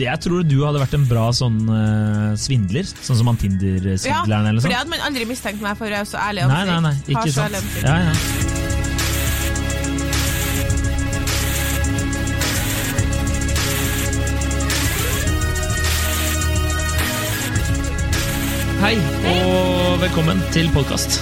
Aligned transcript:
Jeg 0.00 0.20
tror 0.24 0.40
du 0.48 0.54
hadde 0.64 0.80
vært 0.80 0.94
en 0.96 1.02
bra 1.04 1.26
sånn 1.36 1.58
uh, 1.68 2.32
svindler, 2.40 2.86
sånn 2.88 3.18
som 3.18 3.28
han 3.28 3.36
Tinder-svindleren 3.36 4.48
eller 4.48 4.64
for 4.64 4.72
det 4.72 4.78
hadde 4.78 4.92
man 4.94 5.04
aldri 5.04 5.26
mistenkt 5.28 5.60
meg 5.60 5.76
for. 5.76 5.92
Jeg 5.92 6.00
er 6.00 6.08
så 6.08 6.16
ærlig 6.22 6.48
Nei, 6.48 6.62
nei, 6.64 6.78
nei, 6.86 6.94
ikke 7.12 7.28
sant. 7.34 7.60
Ja, 7.84 7.98
ja. 8.08 8.14
Hei, 18.82 18.96
og 19.30 20.00
velkommen 20.02 20.40
til 20.56 20.72
podkast. 20.74 21.20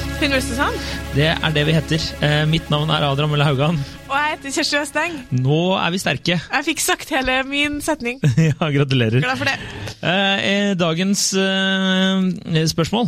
Det 1.18 1.32
er 1.34 1.56
det 1.58 1.66
vi 1.66 1.74
heter. 1.76 2.06
Eh, 2.24 2.44
mitt 2.48 2.70
navn 2.72 2.88
er 2.94 3.10
Adrian 3.10 3.34
Mølle 3.34 3.50
Haugan. 3.50 3.82
Og 4.10 4.16
jeg 4.18 4.30
heter 4.34 4.54
Kjersti 4.56 4.78
Østeng. 4.80 5.18
Nå 5.44 5.58
er 5.78 5.92
vi 5.94 6.00
sterke. 6.02 6.36
Jeg 6.56 6.66
fikk 6.66 6.80
sagt 6.82 7.12
hele 7.14 7.36
min 7.46 7.78
setning. 7.84 8.18
ja, 8.34 8.56
gratulerer. 8.74 9.20
Glad 9.22 9.38
for 9.38 9.46
det. 9.46 9.54
Eh, 10.02 10.42
eh, 10.50 10.72
dagens 10.80 11.28
eh, 11.38 12.66
spørsmål, 12.72 13.06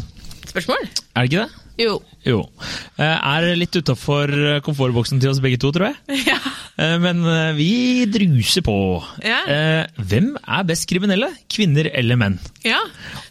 Spørsmål? 0.52 0.86
er 1.16 1.24
det 1.26 1.32
ikke 1.32 1.42
det? 1.42 1.58
Jo. 1.80 1.92
Jo. 2.28 2.40
Eh, 3.00 3.16
er 3.16 3.46
litt 3.58 3.74
utafor 3.80 4.30
komfortboksen 4.62 5.18
til 5.22 5.30
oss 5.32 5.40
begge 5.42 5.58
to, 5.62 5.72
tror 5.74 5.90
jeg. 5.90 6.20
Ja. 6.30 6.38
Eh, 6.78 6.94
Men 7.02 7.24
eh, 7.28 7.50
vi 7.58 7.70
druser 8.12 8.62
på. 8.64 8.76
Ja. 9.24 9.40
Eh, 9.50 10.02
Hvem 10.08 10.34
er 10.44 10.66
best 10.68 10.86
kriminelle? 10.90 11.32
Kvinner 11.52 11.88
eller 11.92 12.20
menn? 12.20 12.38
ja. 12.66 12.78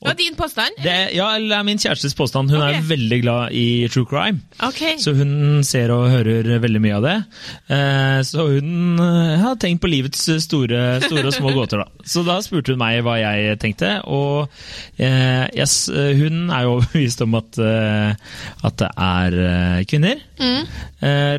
Det 0.01 0.07
var 0.09 0.15
din 0.17 0.35
påstand. 0.35 0.79
Det, 0.81 0.93
ja, 1.13 1.27
eller 1.37 1.59
er 1.59 1.63
min 1.67 1.77
kjærestes 1.77 2.15
påstand. 2.17 2.49
Hun 2.49 2.61
er 2.65 2.79
veldig 2.89 3.19
glad 3.21 3.51
i 3.53 3.87
true 3.93 4.05
crime. 4.09 4.39
Okay. 4.65 4.95
Så 4.97 5.13
hun 5.13 5.61
ser 5.67 5.91
og 5.93 6.07
hører 6.09 6.47
veldig 6.63 6.81
mye 6.81 6.95
av 6.97 7.03
det. 7.05 7.13
Eh, 7.69 8.21
Så 8.25 8.47
hun 8.49 8.97
eh, 8.99 9.35
har 9.43 9.59
tenkt 9.61 9.81
på 9.83 9.91
livets 9.91 10.23
store, 10.41 10.81
store 11.05 11.27
og 11.29 11.35
små 11.37 11.51
gåter, 11.59 11.83
da. 11.83 12.05
Så 12.07 12.23
da 12.25 12.39
spurte 12.41 12.73
hun 12.73 12.81
meg 12.81 13.03
hva 13.05 13.19
jeg 13.21 13.59
tenkte, 13.61 13.91
og 14.09 14.49
eh, 14.97 15.45
yes, 15.53 15.75
hun 15.91 16.49
er 16.49 16.65
jo 16.65 16.73
overbevist 16.80 17.21
om 17.27 17.38
at, 17.38 17.59
at 17.61 18.81
det 18.81 18.89
er 18.97 19.86
kvinner. 19.89 20.23
Mm. 20.41 20.65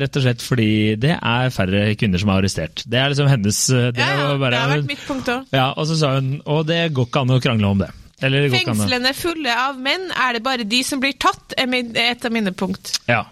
Rett 0.03 0.19
og 0.19 0.23
slett 0.23 0.43
fordi 0.45 0.69
det 1.03 1.17
er 1.19 1.51
færre 1.53 1.83
kvinner 1.99 2.21
som 2.21 2.31
er 2.31 2.39
arrestert. 2.43 2.85
Det 2.87 2.99
er 2.99 3.11
liksom 3.11 3.27
hennes 3.31 3.59
det 3.73 3.99
Ja, 3.99 4.07
ja, 4.23 4.29
bare- 4.39 4.55
det 4.55 4.61
har 4.63 4.73
vært 4.77 4.87
mitt 4.93 5.03
punkt 5.07 5.27
òg. 5.35 5.51
Ja, 5.51 5.67
og 5.75 5.87
så 5.89 5.99
sa 5.99 6.13
hun 6.17 6.37
Og 6.45 6.63
det 6.67 6.79
går 6.95 7.07
ikke 7.09 7.21
an 7.25 7.35
å 7.35 7.41
krangle 7.43 7.67
om 7.75 7.83
det. 7.83 7.91
Eller 8.21 8.45
det 8.45 8.51
går 8.51 8.61
ikke 8.61 8.73
an 8.73 8.81
Fengslene 8.83 9.13
fulle 9.17 9.55
av 9.65 9.79
menn, 9.81 10.05
er 10.11 10.37
det 10.37 10.43
bare 10.45 10.67
de 10.69 10.81
som 10.85 11.01
blir 11.01 11.15
tatt, 11.19 11.55
er 11.57 11.73
et 12.03 12.27
av 12.27 12.35
mine 12.35 12.53
punkt. 12.55 12.93
Ja. 13.09 13.23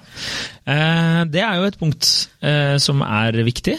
Eh, 0.66 1.22
det 1.32 1.44
er 1.46 1.62
jo 1.62 1.70
et 1.70 1.80
punkt 1.80 2.10
eh, 2.42 2.76
som 2.82 3.04
er 3.06 3.38
viktig. 3.48 3.78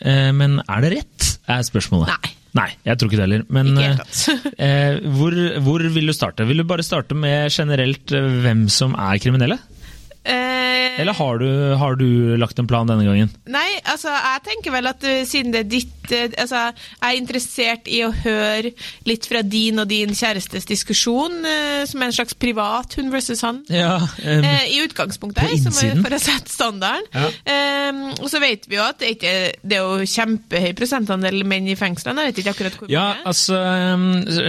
Eh, 0.00 0.28
men 0.36 0.60
er 0.66 0.84
det 0.84 0.92
rett, 0.98 1.30
er 1.48 1.64
spørsmålet. 1.66 2.12
Nei. 2.12 2.36
Nei, 2.50 2.66
jeg 2.82 2.98
tror 2.98 3.06
ikke 3.06 3.18
det 3.20 3.26
heller. 3.28 3.42
Men 3.54 3.68
eh, 4.66 4.96
hvor, 5.14 5.36
hvor 5.62 5.84
vil 5.94 6.10
du 6.10 6.14
starte? 6.16 6.46
Vil 6.48 6.62
du 6.62 6.66
bare 6.66 6.82
starte 6.82 7.14
med 7.14 7.46
generelt 7.54 8.10
hvem 8.10 8.64
som 8.72 8.96
er 8.98 9.20
kriminelle? 9.22 9.60
Eh, 10.20 11.00
Eller 11.00 11.16
har 11.16 11.38
du, 11.40 11.46
har 11.80 11.94
du 11.96 12.36
lagt 12.36 12.58
en 12.60 12.66
plan 12.68 12.84
denne 12.88 13.06
gangen? 13.06 13.30
Nei, 13.48 13.78
altså, 13.88 14.12
jeg 14.12 14.42
tenker 14.50 14.74
vel 14.74 14.90
at 14.90 15.04
uh, 15.08 15.22
siden 15.24 15.54
det 15.54 15.62
er 15.62 15.70
ditt 15.72 16.12
uh, 16.12 16.26
Altså, 16.42 16.60
jeg 16.74 17.06
er 17.08 17.16
interessert 17.20 17.88
i 17.88 18.02
å 18.04 18.10
høre 18.12 18.72
litt 19.08 19.24
fra 19.30 19.40
din 19.46 19.80
og 19.80 19.88
din 19.88 20.12
kjærestes 20.16 20.66
diskusjon, 20.68 21.38
som 21.88 22.02
er 22.02 22.10
en 22.10 22.14
slags 22.16 22.34
privat 22.36 22.96
hun 22.98 23.08
versus 23.14 23.40
han. 23.46 23.62
Ja, 23.72 23.94
um, 24.02 24.44
Eh, 24.50 24.66
I 24.74 24.80
utgangspunktet, 24.84 25.54
som 25.62 25.76
er 25.86 25.96
for 26.02 26.12
å 26.16 26.20
sette 26.20 26.50
standarden. 26.52 27.06
Ja. 27.14 27.28
Eh, 27.54 28.00
og 28.20 28.26
så 28.32 28.40
vet 28.42 28.66
vi 28.68 28.76
jo 28.76 28.84
at 28.84 28.98
det, 29.00 29.14
ikke, 29.16 29.34
det 29.62 29.78
er 29.78 29.86
jo 29.86 30.10
kjempehøy 30.10 30.74
prosentandel 30.78 31.40
menn 31.48 31.68
i 31.70 31.78
fengslene. 31.78 32.26
Jeg 32.26 32.34
vet 32.34 32.42
ikke 32.44 32.54
akkurat 32.56 32.78
hvor 32.80 32.92
Ja, 32.92 33.06
mange. 33.14 33.26
altså 33.30 33.60
um, 33.94 34.08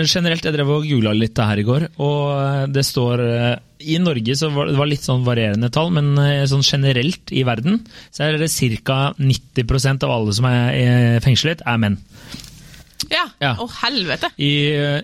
Generelt, 0.10 0.46
jeg 0.50 0.58
drev 0.58 0.74
og 0.80 0.88
googla 0.90 1.14
litt 1.16 1.36
det 1.38 1.48
her 1.54 1.62
i 1.62 1.68
går, 1.68 1.88
og 2.02 2.74
det 2.74 2.84
står 2.90 3.24
I 3.82 3.98
Norge 4.02 4.36
så 4.38 4.52
var 4.54 4.70
det 4.70 4.88
litt 4.92 5.06
sånn 5.06 5.26
varierende 5.26 5.72
tall, 5.74 5.92
men 5.96 6.14
uh, 6.20 6.46
sånn 6.50 6.66
generelt 6.66 7.34
i 7.34 7.46
verden 7.48 7.82
så 8.14 8.28
er 8.28 8.40
det 8.40 8.52
ca. 8.86 9.00
90% 9.18 10.06
av 10.08 10.14
alle 10.14 10.36
som 10.36 10.48
er 10.50 10.76
eh, 10.78 11.18
fengslet, 11.24 11.64
er 11.68 11.80
menn. 11.82 11.98
Ja. 13.10 13.24
Ja. 13.42 13.54
Å, 13.58 13.66
helvete! 13.82 14.30
I, 14.38 14.52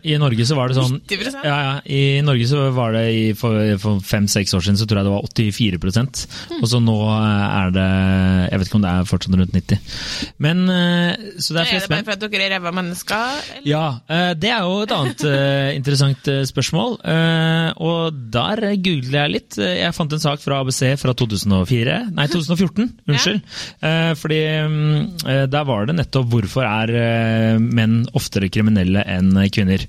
I 0.06 0.18
Norge 0.22 0.46
så 0.47 0.56
var 0.58 0.69
det 0.69 0.78
sånn 0.78 1.00
90%? 1.02 1.41
Ja, 1.47 1.56
ja. 1.66 1.74
I 1.90 2.22
Norge 2.25 2.46
så 2.50 2.68
var 2.75 2.94
det 2.94 3.06
i, 3.16 3.24
for, 3.38 3.58
for 3.81 4.00
fem-seks 4.06 4.53
år 4.58 4.66
siden 4.68 4.78
så 4.80 4.85
tror 4.88 5.02
jeg 5.02 5.08
det 5.09 5.16
var 5.16 5.25
84 5.31 5.78
Mm. 5.78 6.62
Og 6.62 6.68
så 6.69 6.80
nå 6.81 6.94
uh, 7.08 7.63
er 7.63 7.72
det 7.75 7.85
Jeg 8.52 8.59
vet 8.59 8.68
ikke 8.69 8.78
om 8.80 8.84
det 8.84 8.91
er 8.91 9.08
fortsatt 9.09 9.35
rundt 9.40 9.53
90 9.56 9.80
Men 10.44 10.62
uh, 10.69 11.12
Så 11.41 11.56
det 11.56 11.63
er 11.63 11.72
Er 11.78 11.81
det 11.84 11.90
bare 11.91 12.06
fordi 12.08 12.30
dere 12.38 12.46
er 12.47 12.53
ræva 12.56 12.72
mennesker? 12.75 13.41
Eller? 13.58 13.68
Ja, 13.68 13.84
eh, 14.12 14.31
det 14.40 14.52
er 14.53 14.66
jo 14.66 14.78
et 14.85 14.94
annet 14.96 15.24
eh, 15.28 15.69
interessant 15.78 16.29
eh, 16.31 16.41
spørsmål. 16.50 16.97
eh, 17.08 17.69
Og 17.84 18.18
der 18.34 18.62
googlet 18.84 19.16
jeg 19.18 19.34
litt. 19.34 19.58
Eh, 19.62 19.75
Jeg 19.84 19.96
fant 19.97 20.14
en 20.16 20.24
sak 20.24 20.41
fra 20.44 20.62
ABC 20.64 20.81
fra 21.02 21.14
2004, 21.18 21.97
nei 22.18 22.28
2014, 22.31 22.90
unnskyld. 23.08 23.41
Ja. 23.81 23.94
Fordi 24.19 24.40
mm, 24.68 25.02
eh, 25.28 25.44
der 25.52 25.68
var 25.68 25.88
det 25.90 25.97
nettopp 26.00 26.29
hvorfor 26.34 26.66
er 26.68 26.94
eh, 27.02 27.58
menn 27.87 28.07
oftere 28.17 28.49
kriminelle 28.51 29.03
enn 29.07 29.31
kvinner. 29.53 29.83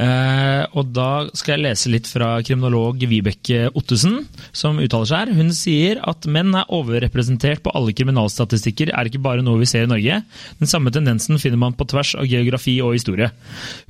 Eh, 0.00 0.66
Og 0.76 0.90
da 0.94 1.28
skal 1.36 1.56
jeg 1.56 1.64
lese 1.64 1.90
litt 1.92 2.08
fra 2.08 2.38
kriminolog 2.46 3.00
Vibeke 3.10 3.68
Ottesen, 3.76 4.26
som 4.52 4.78
uttaler 4.82 5.08
seg 5.08 5.18
her. 5.22 5.32
Hun 5.38 5.50
sier 5.56 6.00
at 6.08 6.26
menn 6.30 6.52
er 6.56 6.68
overrepresentert 6.72 7.62
på 7.64 7.72
alle 7.76 7.94
kriminalstatistikker, 7.96 8.92
er 8.92 9.08
ikke 9.10 9.22
bare 9.22 9.44
noe 9.44 9.60
vi 9.60 9.68
ser 9.68 9.86
i 9.86 9.90
Norge. 9.90 10.20
Den 10.60 10.70
samme 10.70 10.92
tendensen 10.94 11.38
finner 11.42 11.60
man 11.60 11.76
på 11.78 11.86
tvers 11.90 12.14
av 12.18 12.28
geografi 12.30 12.78
og 12.84 12.94
historie. 12.96 13.30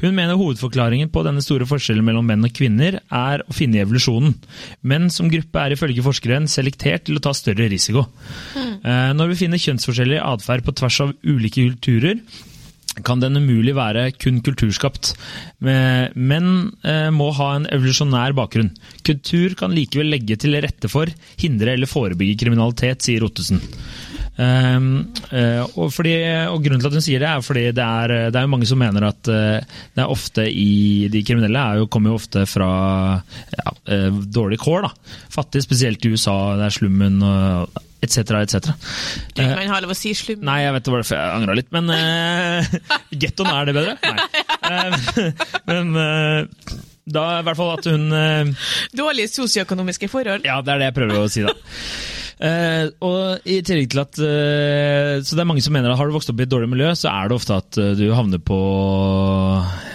Hun 0.03 0.15
mener 0.17 0.39
hovedforklaringen 0.41 1.11
på 1.13 1.25
denne 1.27 1.43
store 1.45 1.69
forskjellen 1.69 2.07
mellom 2.07 2.27
menn 2.27 2.47
og 2.47 2.55
kvinner 2.57 3.01
er 3.01 3.45
å 3.47 3.57
finne 3.57 3.79
i 3.81 3.85
evolusjonen. 3.85 4.35
Menn 4.83 5.11
som 5.13 5.31
gruppe 5.33 5.61
er 5.63 5.77
ifølge 5.77 6.05
forskeren 6.07 6.49
selektert 6.51 7.07
til 7.09 7.19
å 7.19 7.25
ta 7.25 7.35
større 7.37 7.69
risiko. 7.71 8.07
Eh, 8.57 9.13
Når 9.21 9.33
vi 9.33 9.41
finner 9.45 9.61
kjønnsforskjellig 9.61 10.21
atferd 10.23 10.65
på 10.65 10.75
tvers 10.77 11.01
av 11.05 11.13
ulike 11.27 11.61
kulturer, 11.69 12.21
kan 13.07 13.23
den 13.23 13.41
umulig 13.41 13.75
være 13.77 14.11
kun 14.21 14.41
kulturskapt, 14.45 15.15
men 15.61 16.41
men, 16.41 16.73
eh, 16.85 17.09
må 17.15 17.31
ha 17.37 17.55
en 17.57 17.67
evolusjonær 17.71 18.35
bakgrunn. 18.37 18.71
Kultur 19.07 19.57
kan 19.59 19.75
likevel 19.75 20.13
legge 20.13 20.39
til 20.41 20.57
rette 20.63 20.91
for, 20.91 21.11
hindre 21.41 21.75
eller 21.75 21.91
forebygge 21.91 22.39
kriminalitet, 22.45 23.05
sier 23.07 23.27
Ottesen. 23.27 23.61
Eh, 24.41 24.79
og, 25.77 25.91
fordi, 25.93 26.15
og 26.49 26.63
Grunnen 26.65 26.81
til 26.81 26.91
at 26.91 26.97
hun 26.97 27.05
sier 27.05 27.23
det, 27.23 27.29
er 27.29 27.45
fordi 27.45 27.67
det 27.77 27.85
er, 27.85 28.15
det 28.33 28.41
er 28.41 28.51
mange 28.51 28.69
som 28.69 28.81
mener 28.81 29.11
at 29.11 29.31
eh, 29.33 29.59
det 29.97 30.05
er 30.05 30.15
ofte 30.15 30.47
i 30.49 31.11
De 31.13 31.25
kriminelle 31.27 31.61
er 31.61 31.83
jo, 31.83 31.91
kommer 31.93 32.15
jo 32.15 32.21
ofte 32.21 32.47
fra 32.49 32.71
ja, 33.21 33.77
eh, 33.93 34.09
dårlige 34.11 34.65
kår. 34.65 34.89
da. 34.89 35.19
Fattige, 35.33 35.67
spesielt 35.67 36.05
i 36.05 36.15
USA, 36.15 36.57
det 36.61 36.69
er 36.69 36.79
slummen 36.81 37.21
og 37.27 37.87
etc. 38.01 38.37
etc. 38.41 38.71
Du 39.37 39.43
kan 39.43 39.73
ha 39.73 39.81
lov 39.85 39.95
å 39.95 39.99
si 39.99 40.13
slum. 40.17 40.45
Nei, 40.47 40.61
jeg 40.65 40.77
vet 40.77 40.87
det 40.87 40.95
hvorfor 40.95 41.19
jeg 41.19 41.35
angra 41.39 41.57
litt, 41.59 41.71
men 41.75 41.91
uh, 41.93 42.71
Gettoen 43.13 43.53
er 43.53 43.69
det 43.71 43.77
bedre? 43.77 43.97
Nei. 44.05 44.29
Uh, 44.71 45.51
men 45.71 45.93
uh, 45.97 46.79
da 47.11 47.27
i 47.41 47.45
hvert 47.47 47.59
fall 47.59 47.75
at 47.75 47.91
hun 47.91 48.07
uh, 48.15 48.71
Dårlige 48.97 49.33
sosioøkonomiske 49.33 50.09
forhold. 50.13 50.47
Ja, 50.47 50.61
det 50.63 50.75
er 50.75 50.83
det 50.83 50.91
jeg 50.91 50.99
prøver 51.01 51.21
å 51.25 51.29
si, 51.33 51.45
da. 51.47 51.55
Uh, 52.41 52.87
og 53.05 53.49
i 53.53 53.59
tillegg 53.67 53.91
til 53.93 54.01
at 54.01 54.17
uh, 54.17 55.19
Så 55.21 55.37
det 55.37 55.43
er 55.43 55.49
mange 55.51 55.61
som 55.61 55.75
mener 55.77 55.93
at 55.93 55.99
har 56.01 56.09
du 56.09 56.15
vokst 56.15 56.31
opp 56.33 56.41
i 56.41 56.47
et 56.47 56.53
dårlig 56.53 56.71
miljø, 56.73 56.95
så 56.97 57.11
er 57.13 57.29
det 57.29 57.37
ofte 57.37 57.59
at 57.61 57.77
eh, 57.77 57.91
du 57.99 58.07
havner 58.17 58.41
på 58.41 58.57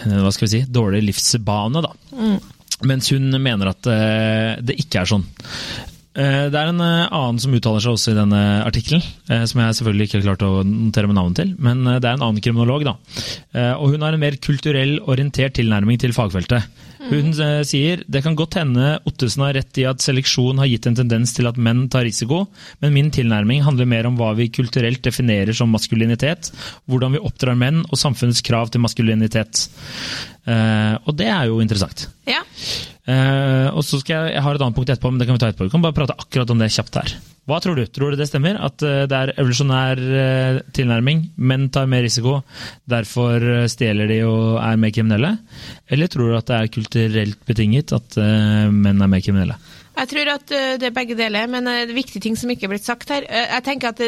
eh, 0.06 0.20
hva 0.22 0.30
skal 0.36 0.46
vi 0.46 0.52
si, 0.52 0.62
dårlig 0.70 1.02
livsbane, 1.08 1.82
da. 1.82 1.96
Mens 2.86 3.10
hun 3.16 3.34
mener 3.42 3.72
at 3.72 3.90
eh, 3.90 4.62
det 4.62 4.78
ikke 4.84 5.02
er 5.02 5.10
sånn. 5.10 5.26
Eh, 6.16 6.48
Det 6.48 6.56
er 6.56 6.72
en 6.72 6.80
eh, 6.80 7.10
annen 7.12 7.42
som 7.44 7.54
uttaler 7.56 7.84
seg 7.84 7.98
også 7.98 8.14
i 8.14 8.18
denne 8.18 8.42
artikkelen, 8.64 9.04
eh, 9.28 9.44
som 9.50 9.60
jeg 9.62 9.78
selvfølgelig 9.80 10.08
ikke 10.08 10.20
har 10.22 10.28
klart 10.30 10.46
å 10.48 10.64
notere 10.64 11.10
med 11.12 11.18
navnet 11.20 11.42
til, 11.42 11.54
men 11.60 11.84
det 11.84 12.08
er 12.08 12.16
en 12.16 12.24
annen 12.24 12.44
kriminolog. 12.44 12.86
da. 12.88 12.96
Og 13.76 13.92
hun 13.92 14.04
har 14.06 14.16
en 14.16 14.22
mer 14.24 14.38
kulturell 14.40 14.98
orientert 15.12 15.58
tilnærming 15.60 16.00
til 16.00 16.16
fagfeltet. 16.16 16.64
Hun 17.06 17.34
eh, 17.38 17.60
sier 17.68 18.02
det 18.10 18.24
kan 18.26 18.38
godt 18.38 18.56
hende 18.58 18.96
Ottesen 19.06 19.44
har 19.46 19.54
rett 19.54 19.78
i 19.78 19.86
at 19.86 20.02
seleksjon 20.02 20.58
har 20.58 20.70
gitt 20.72 20.88
en 20.90 20.98
tendens 20.98 21.36
til 21.36 21.46
at 21.50 21.60
menn 21.60 21.84
tar 21.92 22.08
risiko, 22.08 22.46
men 22.82 22.96
min 22.96 23.12
tilnærming 23.14 23.62
handler 23.68 23.86
mer 23.92 24.08
om 24.10 24.18
hva 24.18 24.32
vi 24.40 24.48
kulturelt 24.50 25.04
definerer 25.06 25.54
som 25.54 25.70
maskulinitet, 25.76 26.50
hvordan 26.90 27.14
vi 27.18 27.22
oppdrar 27.22 27.60
menn 27.60 27.84
og 27.86 28.00
samfunnets 28.00 28.42
krav 28.46 28.72
til 28.74 28.82
maskulinitet. 28.82 29.68
Og 30.46 31.14
det 31.18 31.30
er 31.30 31.48
jo 31.50 31.62
interessant. 31.62 32.08
Ja. 32.30 32.42
Eh, 33.06 33.68
og 33.70 33.84
så 33.86 34.00
skal 34.02 34.16
jeg, 34.16 34.34
jeg 34.34 34.42
har 34.42 34.58
et 34.58 34.64
annet 34.66 34.78
punkt 34.78 34.90
etterpå, 34.90 35.12
men 35.14 35.22
det 35.22 35.28
kan 35.30 35.38
vi 35.38 35.44
ta 35.44 35.52
etterpå. 35.52 35.68
Vi 35.68 35.74
kan 35.76 35.84
bare 35.84 35.98
prate 35.98 36.18
akkurat 36.18 36.50
om 36.50 36.62
det 36.62 36.72
kjapt 36.74 36.98
her. 36.98 37.14
Hva 37.46 37.60
tror 37.62 37.78
du? 37.78 37.84
Tror 37.94 38.14
du 38.14 38.18
det 38.18 38.26
stemmer? 38.32 38.58
At 38.66 38.82
eh, 38.82 39.04
det 39.10 39.20
er 39.20 39.34
evolusjonær 39.36 40.02
eh, 40.02 40.60
tilnærming, 40.74 41.22
menn 41.38 41.68
tar 41.74 41.86
mer 41.92 42.02
risiko, 42.06 42.40
derfor 42.90 43.68
stjeler 43.70 44.10
de 44.10 44.24
og 44.26 44.58
er 44.58 44.80
mer 44.82 44.94
kriminelle? 44.96 45.36
Eller 45.86 46.10
tror 46.10 46.32
du 46.32 46.38
at 46.40 46.50
det 46.50 46.58
er 46.58 46.74
kulturelt 46.74 47.44
betinget 47.46 47.94
at 47.94 48.18
menn 48.18 49.04
er 49.04 49.12
mer 49.12 49.22
kriminelle? 49.22 49.58
Jeg 49.96 50.10
tror 50.12 50.32
at 50.34 50.50
det 50.82 50.88
er 50.90 50.96
begge 50.96 51.16
deler, 51.16 51.46
men 51.48 51.70
det 51.70 51.76
er 51.86 51.94
viktige 51.96 52.24
ting 52.26 52.34
som 52.36 52.50
ikke 52.52 52.66
er 52.68 52.72
blitt 52.74 52.88
sagt 52.88 53.14
her. 53.14 53.24
Jeg 53.30 53.64
tenker 53.64 53.94
at 53.94 54.02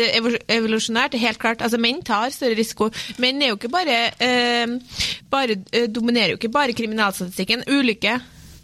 evolusjonært 0.52 1.16
er 1.16 1.22
helt 1.22 1.40
klart, 1.40 1.62
altså 1.64 1.80
Menn 1.80 2.02
tar 2.04 2.34
større 2.36 2.58
risiko. 2.60 2.90
Menn 3.24 3.40
er 3.40 3.54
jo 3.54 3.60
ikke 3.60 3.72
bare 3.72 4.00
bare, 5.32 5.56
dominerer 5.88 6.34
jo 6.34 6.42
ikke 6.42 6.52
bare 6.58 6.76
kriminalstatistikken. 6.76 7.64
Ulykke. 7.72 8.18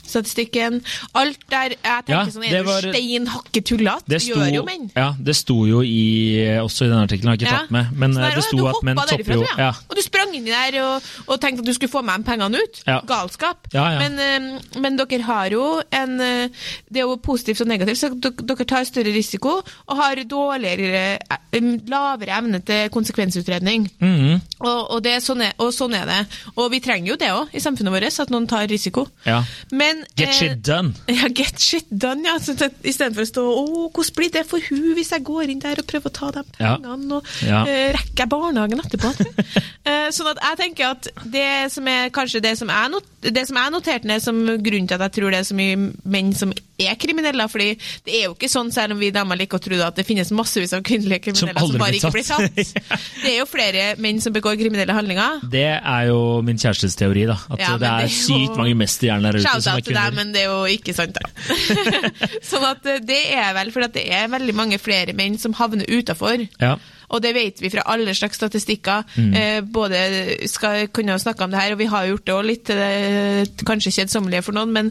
Statistikken, 0.06 0.82
alt 1.16 1.40
der 1.50 1.70
Jeg 1.74 2.06
tenker 2.06 2.14
Ja, 2.14 2.26
sånn, 2.32 2.44
er 2.46 2.64
var- 2.64 2.82
stein 2.82 3.28
hakke 3.28 3.62
tullete? 3.64 4.20
Gjør 4.20 4.54
jo 4.54 4.64
menn. 4.68 4.92
ja, 4.96 5.14
det 5.20 5.36
sto 5.36 5.66
jo 5.66 5.82
i, 5.82 6.44
også 6.62 6.86
i 6.86 6.90
den 6.90 7.00
artikkelen, 7.00 7.28
har 7.32 7.38
jeg 7.38 7.42
ikke 7.48 7.54
Ja. 7.54 7.60
tatt 7.64 7.72
med, 7.72 7.92
men 7.98 8.12
eh, 8.18 8.22
der, 8.30 8.36
det 8.36 8.44
sto 8.44 8.68
at 8.68 8.84
menn 8.84 8.98
topper 8.98 9.34
jo 9.34 9.46
ja. 9.58 9.70
Og 9.90 9.96
du 9.96 10.02
sprang 10.02 10.34
inni 10.36 10.52
der 10.52 10.78
og, 10.84 11.02
og 11.28 11.40
tenkte 11.42 11.60
at 11.64 11.66
du 11.66 11.74
skulle 11.74 11.92
få 11.92 12.02
med 12.04 12.14
dem 12.16 12.24
pengene 12.24 12.58
ut. 12.62 12.84
Galskap. 13.08 13.68
Men, 13.74 14.20
eh, 14.20 14.80
men 14.80 14.98
dere 14.98 15.22
har 15.24 15.50
jo 15.50 15.82
en 15.92 16.20
eh, 16.22 16.48
Det 16.92 17.00
er 17.02 17.08
jo 17.08 17.16
positivt 17.18 17.62
og 17.62 17.68
negativt, 17.68 17.98
så 17.98 18.10
dere, 18.14 18.66
tar 18.66 18.84
større 18.86 19.14
risiko 19.14 19.62
og 19.88 19.96
har 19.98 20.16
dårligere 20.16 21.18
eh, 21.54 21.62
lavere 21.88 22.38
evne 22.38 22.60
til 22.66 22.90
konsekvensutredning. 22.90 23.90
Mhm, 24.00 24.42
Og, 24.64 24.92
og, 24.92 25.04
det, 25.04 25.18
sånn 25.24 25.42
er, 25.42 25.54
og 25.60 25.74
sånn 25.74 25.94
er 25.96 26.06
det. 26.06 26.28
Og 26.56 26.72
vi 26.72 26.80
trenger 26.80 27.08
jo 27.14 27.16
det 27.20 27.30
òg 27.34 27.50
i 27.54 27.60
samfunnet 27.60 27.92
vårt, 27.94 28.20
at 28.20 28.30
noen 28.30 28.48
tar 28.48 28.68
risiko. 28.68 29.08
ja. 29.26 29.44
Men 29.94 30.06
Get 30.18 30.30
eh, 30.30 30.34
shit 30.40 30.62
done. 30.66 30.94
ja, 31.08 31.28
get 31.30 31.60
shit 31.62 31.86
done, 31.90 32.24
ja. 32.26 32.38
Istedenfor 32.40 33.22
å 33.26 33.30
stå 33.30 33.44
Å, 33.44 33.66
hvordan 33.94 34.16
blir 34.18 34.32
det 34.34 34.46
for 34.50 34.64
hun 34.70 34.94
hvis 34.98 35.12
jeg 35.14 35.24
går 35.28 35.52
inn 35.54 35.62
der 35.64 35.82
og 35.84 35.88
prøver 35.90 36.10
å 36.10 36.14
ta 36.18 36.32
de 36.32 36.44
Ja. 36.60 36.76
pengene, 36.78 37.20
og 37.20 37.24
Ja. 37.46 37.64
eh, 37.68 37.92
rekker 37.94 38.24
jeg 38.26 38.30
barnehagen 38.34 38.82
etterpå? 38.84 39.14
Eh, 39.84 40.08
sånn 40.16 40.30
at 40.32 40.38
jeg 40.40 40.58
tenker 40.62 40.92
at 40.94 41.08
det 41.28 41.70
som 41.74 41.88
er 41.92 42.06
kanskje 42.16 42.40
det 42.42 42.54
som 42.56 42.70
jeg, 42.72 42.90
not, 42.94 43.04
det 43.20 43.42
som 43.50 43.58
jeg 43.60 43.72
noterte 43.74 44.08
ned 44.08 44.24
som 44.24 44.38
grunnen 44.64 44.88
til 44.88 44.96
at 44.96 45.02
jeg 45.10 45.16
tror 45.18 45.34
det 45.36 45.42
er 45.42 45.48
så 45.50 45.58
mye 45.60 45.80
menn 46.08 46.30
som 46.40 46.54
er 46.80 46.96
kriminelle, 47.00 47.44
fordi 47.52 47.74
det 48.08 48.14
er 48.16 48.24
jo 48.30 48.32
ikke 48.38 48.48
sånn, 48.50 48.72
selv 48.72 48.96
om 48.96 49.02
vi 49.04 49.10
damer 49.12 49.36
liker 49.42 49.60
å 49.60 49.64
tro 49.66 49.80
at 49.84 49.98
det 50.00 50.06
finnes 50.08 50.32
massevis 50.32 50.72
av 50.78 50.86
kvinnelige 50.88 51.26
kriminelle 51.28 51.52
som, 51.52 51.66
aldri 51.68 51.82
bare 51.82 51.92
blir 51.92 52.00
ikke 52.00 52.14
blir 52.16 52.28
tatt. 52.30 52.56
tatt. 52.80 53.04
Det 53.26 53.34
er 53.34 53.38
jo 53.42 53.48
flere 53.52 53.84
menn 54.08 54.22
som 54.24 54.32
begår 54.38 54.56
kriminelle 54.62 54.96
handlinger. 54.96 55.44
Det 55.52 55.66
er 55.76 56.08
jo 56.08 56.22
min 56.48 56.64
kjærestes 56.64 56.96
teori, 57.04 57.28
da. 57.28 57.36
At 57.52 57.60
Ja, 57.60 57.76
det 57.76 57.76
er 57.76 57.84
det 57.84 57.92
er 57.92 58.08
jo- 58.08 58.24
sykt 58.24 58.56
mange 58.64 58.80
mesterhjerner 58.80 59.36
der 59.36 59.44
ute 59.44 59.62
som 59.68 59.76
er 59.76 59.83
Shout-out 59.86 60.00
der, 60.00 60.18
men 60.18 60.34
det 60.34 60.44
er 60.44 60.52
jo 60.52 60.66
ikke 60.66 60.96
sant, 60.96 61.18
da. 61.18 61.30
sånn 62.50 62.68
at 62.68 62.90
eh, 62.90 63.02
det 63.04 63.22
er 63.36 63.54
vel 63.58 63.72
fordi 63.76 63.90
at 63.90 63.96
det 63.98 64.08
er 64.20 64.34
veldig 64.34 64.58
mange 64.58 64.82
flere 64.82 65.16
menn 65.18 65.40
som 65.42 65.56
havner 65.58 65.88
utafor. 65.90 66.48
Ja. 66.62 66.78
Og 67.14 67.22
det 67.22 67.34
vet 67.36 67.62
vi 67.62 67.70
fra 67.70 67.84
alle 67.94 68.14
slags 68.18 68.40
statistikker. 68.40 69.04
Mm. 69.16 69.34
Eh, 69.38 69.60
både 69.62 70.00
skal 70.50 70.88
kunne 70.94 71.20
snakke 71.22 71.46
om 71.46 71.52
det 71.54 71.62
her, 71.62 71.76
og 71.76 71.82
vi 71.82 71.90
har 71.92 72.08
gjort 72.10 72.26
det 72.28 72.34
òg 72.34 72.48
litt 72.48 72.72
eh, 72.74 73.44
kanskje 73.68 73.94
kjedsommelige 74.00 74.46
for 74.48 74.58
noen, 74.58 74.74
men 74.74 74.90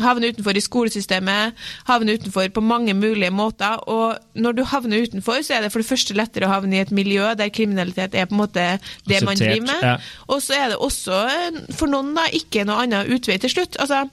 havne 0.00 0.32
utenfor 0.32 0.56
i 0.56 0.64
skolesystemet, 0.64 1.58
havne 1.90 2.16
utenfor 2.16 2.48
på 2.54 2.64
mange 2.64 2.94
mulige 2.96 3.30
måter. 3.34 3.82
Og 3.88 4.16
når 4.34 4.56
du 4.56 4.64
havner 4.70 5.04
utenfor, 5.04 5.42
så 5.44 5.58
er 5.58 5.66
det 5.66 5.72
for 5.74 5.84
det 5.84 5.90
første 5.90 6.16
lettere 6.16 6.48
å 6.48 6.54
havne 6.54 6.78
i 6.78 6.84
et 6.84 6.94
miljø 6.94 7.34
der 7.38 7.52
kriminalitet 7.52 8.16
er 8.16 8.30
på 8.30 8.36
en 8.36 8.42
måte 8.44 8.68
det 9.08 9.20
man 9.26 9.36
driver 9.36 9.68
med. 9.68 9.84
ja. 9.84 9.98
Og 10.28 10.40
så 10.44 10.56
er 10.56 10.72
det 10.72 10.80
også, 10.80 11.20
for 11.76 11.90
noen, 11.90 12.14
da, 12.16 12.28
ikke 12.32 12.64
noe 12.68 12.86
annet 12.86 13.12
utvei 13.12 13.36
til 13.42 13.52
slutt. 13.52 13.76
Altså, 13.82 14.06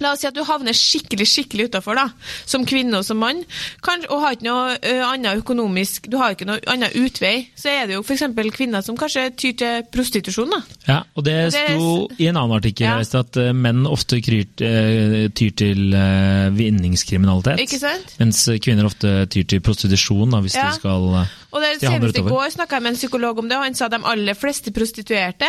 La 0.00 0.12
oss 0.12 0.20
si 0.20 0.26
at 0.28 0.34
du 0.36 0.42
havner 0.44 0.76
skikkelig 0.76 1.24
skikkelig 1.30 1.68
utafor, 1.70 1.96
som 2.44 2.66
kvinne 2.68 2.98
og 2.98 3.04
som 3.06 3.16
mann, 3.16 3.38
kanskje, 3.84 4.10
og 4.12 4.20
har 4.20 4.34
ikke 4.36 4.44
noe 4.44 4.74
uh, 4.76 5.04
annet 5.08 5.40
økonomisk 5.40 6.10
Du 6.12 6.18
har 6.20 6.34
ikke 6.34 6.44
noe 6.48 6.60
annen 6.68 6.92
utvei. 7.00 7.48
Så 7.56 7.70
er 7.72 7.86
det 7.88 7.96
jo 7.96 8.02
f.eks. 8.04 8.26
kvinner 8.52 8.84
som 8.84 8.96
kanskje 9.00 9.30
tyr 9.40 9.54
til 9.56 9.86
prostitusjon. 9.92 10.50
da. 10.52 10.60
Ja, 10.86 10.98
og 11.16 11.24
det 11.24 11.36
Og 11.46 11.52
det- 11.52 11.64
sto 11.70 12.08
i 12.18 12.26
en 12.28 12.36
annen 12.36 12.56
artikkel 12.58 12.86
Ja. 12.86 12.98
at 13.00 13.36
uh, 13.40 13.52
menn 13.56 13.86
ofte 13.86 14.20
kryr, 14.20 14.44
uh, 14.60 15.28
tyr 15.32 15.50
til 15.56 15.94
uh, 15.94 16.50
vinningskriminalitet. 16.52 17.58
Ikke 17.64 17.78
sant? 17.80 18.14
Mens 18.20 18.44
kvinner 18.62 18.84
ofte 18.84 19.26
tyr 19.32 19.46
til 19.48 19.60
prostitusjon 19.60 20.30
da, 20.30 20.40
hvis 20.44 20.56
Ja. 20.56 20.68
de 20.70 20.74
skal 20.80 21.08
uh, 21.22 21.26
Og 21.52 21.62
det 21.62 21.80
Senest 21.80 22.18
i 22.18 22.22
går 22.22 22.50
snakka 22.52 22.76
jeg 22.76 22.82
med 22.82 22.90
en 22.92 22.96
psykolog 23.00 23.38
om 23.38 23.48
det, 23.48 23.56
og 23.56 23.64
han 23.64 23.74
sa 23.74 23.86
at 23.86 23.92
de 23.96 24.04
aller 24.04 24.34
fleste 24.34 24.70
prostituerte 24.76 25.48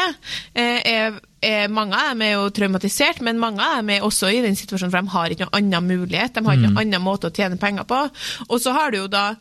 er 0.56 1.20
Mange 1.69 1.94
av 1.94 2.10
dem 2.16 2.22
er 2.25 2.31
jo 2.34 2.50
traumatisert, 2.50 3.19
men 3.22 3.38
mange 3.38 3.62
av 3.62 3.78
dem 3.81 3.89
er 3.94 4.01
også 4.01 4.31
i 4.34 4.42
den 4.42 4.56
situasjonen, 4.57 4.92
for 4.92 5.01
de 5.06 5.13
har 5.13 5.30
ikke 5.36 5.45
noen 5.45 5.74
annen 5.75 5.88
mulighet. 6.00 6.34
De 6.34 6.42
har 6.44 6.56
ikke 6.57 6.68
Mm. 6.68 6.74
noen 6.74 6.88
annen 6.88 7.01
måte 7.06 7.30
å 7.30 7.36
tjene 7.36 7.57
penger 7.62 7.84
på. 7.86 8.00
Og 8.50 8.60
så 8.60 8.74
har 8.74 8.92
du 8.92 8.98
jo 8.98 9.07
da 9.07 9.36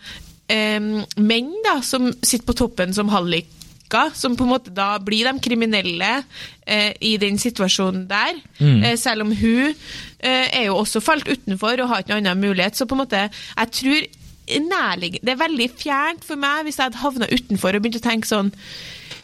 eh, 0.49 0.79
menn 1.17 1.53
da, 1.65 1.81
som 1.83 2.13
sitter 2.23 2.47
på 2.47 2.55
toppen 2.55 2.93
som 2.95 3.09
halliker, 3.09 4.13
som 4.15 4.37
på 4.37 4.45
en 4.45 4.51
måte 4.51 4.75
da 4.75 4.99
blir 4.99 5.25
de 5.25 5.39
kriminelle 5.41 6.25
eh, 6.67 6.93
i 7.01 7.17
den 7.17 7.39
situasjonen 7.39 8.07
der. 8.09 8.35
Mm. 8.61 8.85
Eh, 8.85 8.97
selv 8.97 9.23
om 9.23 9.33
hun 9.33 9.75
eh, 10.21 10.47
er 10.53 10.65
jo 10.67 10.77
også 10.77 11.01
falt 11.01 11.27
utenfor 11.27 11.81
og 11.81 11.89
har 11.89 12.03
ikke 12.05 12.13
noen 12.15 12.27
annen 12.27 12.45
mulighet. 12.45 12.77
Så 12.77 12.87
på 12.87 12.95
en 12.95 13.03
måte, 13.07 13.31
jeg 13.57 13.73
tror 13.81 14.07
nærliggende 14.47 15.25
Det 15.27 15.33
er 15.33 15.41
veldig 15.49 15.71
fjernt 15.75 16.23
for 16.25 16.37
meg 16.39 16.63
hvis 16.69 16.77
jeg 16.79 16.85
hadde 16.87 17.01
havna 17.03 17.27
utenfor 17.33 17.75
og 17.75 17.83
begynt 17.83 17.99
å 17.99 18.05
tenke 18.05 18.29
sånn 18.31 18.53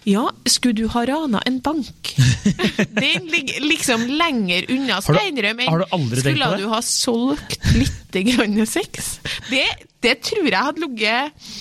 ja, 0.09 0.25
skulle 0.51 0.75
du 0.81 0.89
ha 0.91 1.05
rana 1.07 1.41
en 1.47 1.61
bank? 1.63 2.13
Den 3.03 3.29
ligger 3.31 3.61
liksom 3.67 4.03
lenger 4.19 4.67
unna 4.75 4.99
Steinrøm 5.05 5.61
enn 5.63 5.71
har 5.71 5.85
du 5.85 5.95
aldri 5.95 6.25
tenkt 6.25 6.41
skulle 6.41 6.49
på 6.49 6.57
det? 6.57 6.65
du 6.65 6.73
ha 6.73 6.81
solgt 6.83 7.59
litt 7.79 8.19
grann 8.33 8.59
sex? 8.67 9.13
Det, 9.51 9.63
det 10.03 10.17
tror 10.27 10.49
jeg 10.51 10.59
hadde 10.59 10.83
ligget 10.83 11.53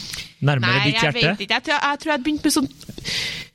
nærmere 0.42 0.74
Nei, 0.74 0.88
ditt 0.88 0.96
jeg 0.98 1.06
hjerte? 1.06 1.22
vet 1.22 1.46
ikke. 1.46 1.54
Jeg 1.54 1.64
tror 1.68 1.76
jeg, 1.78 2.00
tror 2.02 2.10
jeg 2.10 2.16
hadde 2.18 2.26
begynt 2.26 2.48
med 2.50 2.56
sånn 2.56 2.70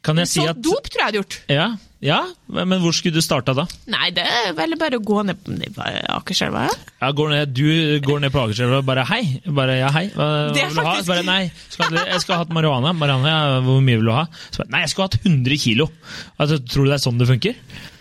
Kan 0.06 0.22
jeg 0.22 0.30
si 0.30 0.44
at 0.46 0.60
dop 0.62 0.86
tror 0.86 1.00
jeg 1.00 1.02
jeg 1.02 1.08
hadde 1.10 1.20
gjort. 1.22 1.38
ja, 1.50 1.66
ja, 2.06 2.20
men 2.48 2.78
hvor 2.82 2.94
skulle 2.94 3.16
du 3.18 3.24
starta 3.24 3.52
da? 3.58 3.64
Nei, 3.90 4.10
det 4.14 4.22
er 4.24 4.52
vel 4.56 4.76
bare 4.78 5.00
å 5.00 5.04
gå 5.04 5.24
ned 5.26 5.40
på 5.44 5.86
Akerselva. 6.16 6.66
ja. 6.68 6.74
Ja, 7.02 7.10
går 7.18 7.32
ned, 7.34 7.54
du 7.56 7.66
går 8.06 8.20
ned 8.24 8.32
på 8.34 8.44
Akerselva 8.44 8.78
og 8.80 8.86
bare 8.88 9.04
hei. 9.10 9.22
Bare 9.46 9.78
ja, 9.80 9.90
hei. 9.94 10.06
Hva, 10.14 10.28
Det 10.54 10.62
er 10.62 10.68
vil 10.70 10.76
du 10.76 10.80
faktisk- 10.82 11.08
ha? 11.10 11.14
Bare, 11.14 11.24
nei, 11.26 11.52
skal 11.68 11.98
jeg 12.00 12.20
skal 12.22 12.36
ha 12.36 12.44
hatt 12.44 12.54
marihuana. 12.54 12.92
marihuana 12.94 13.28
ja, 13.34 13.60
hvor 13.66 13.82
mye 13.82 13.96
vil 14.00 14.06
du 14.06 14.14
ha? 14.16 14.26
Bare, 14.58 14.68
nei, 14.70 14.80
jeg 14.86 14.90
skulle 14.94 15.08
hatt 15.10 15.18
100 15.24 15.58
kilo. 15.66 15.90
Altså, 16.38 16.58
tror 16.64 16.84
du 16.86 16.90
det 16.94 17.00
er 17.00 17.04
sånn 17.10 17.18
det 17.18 17.28
funker? 17.28 17.54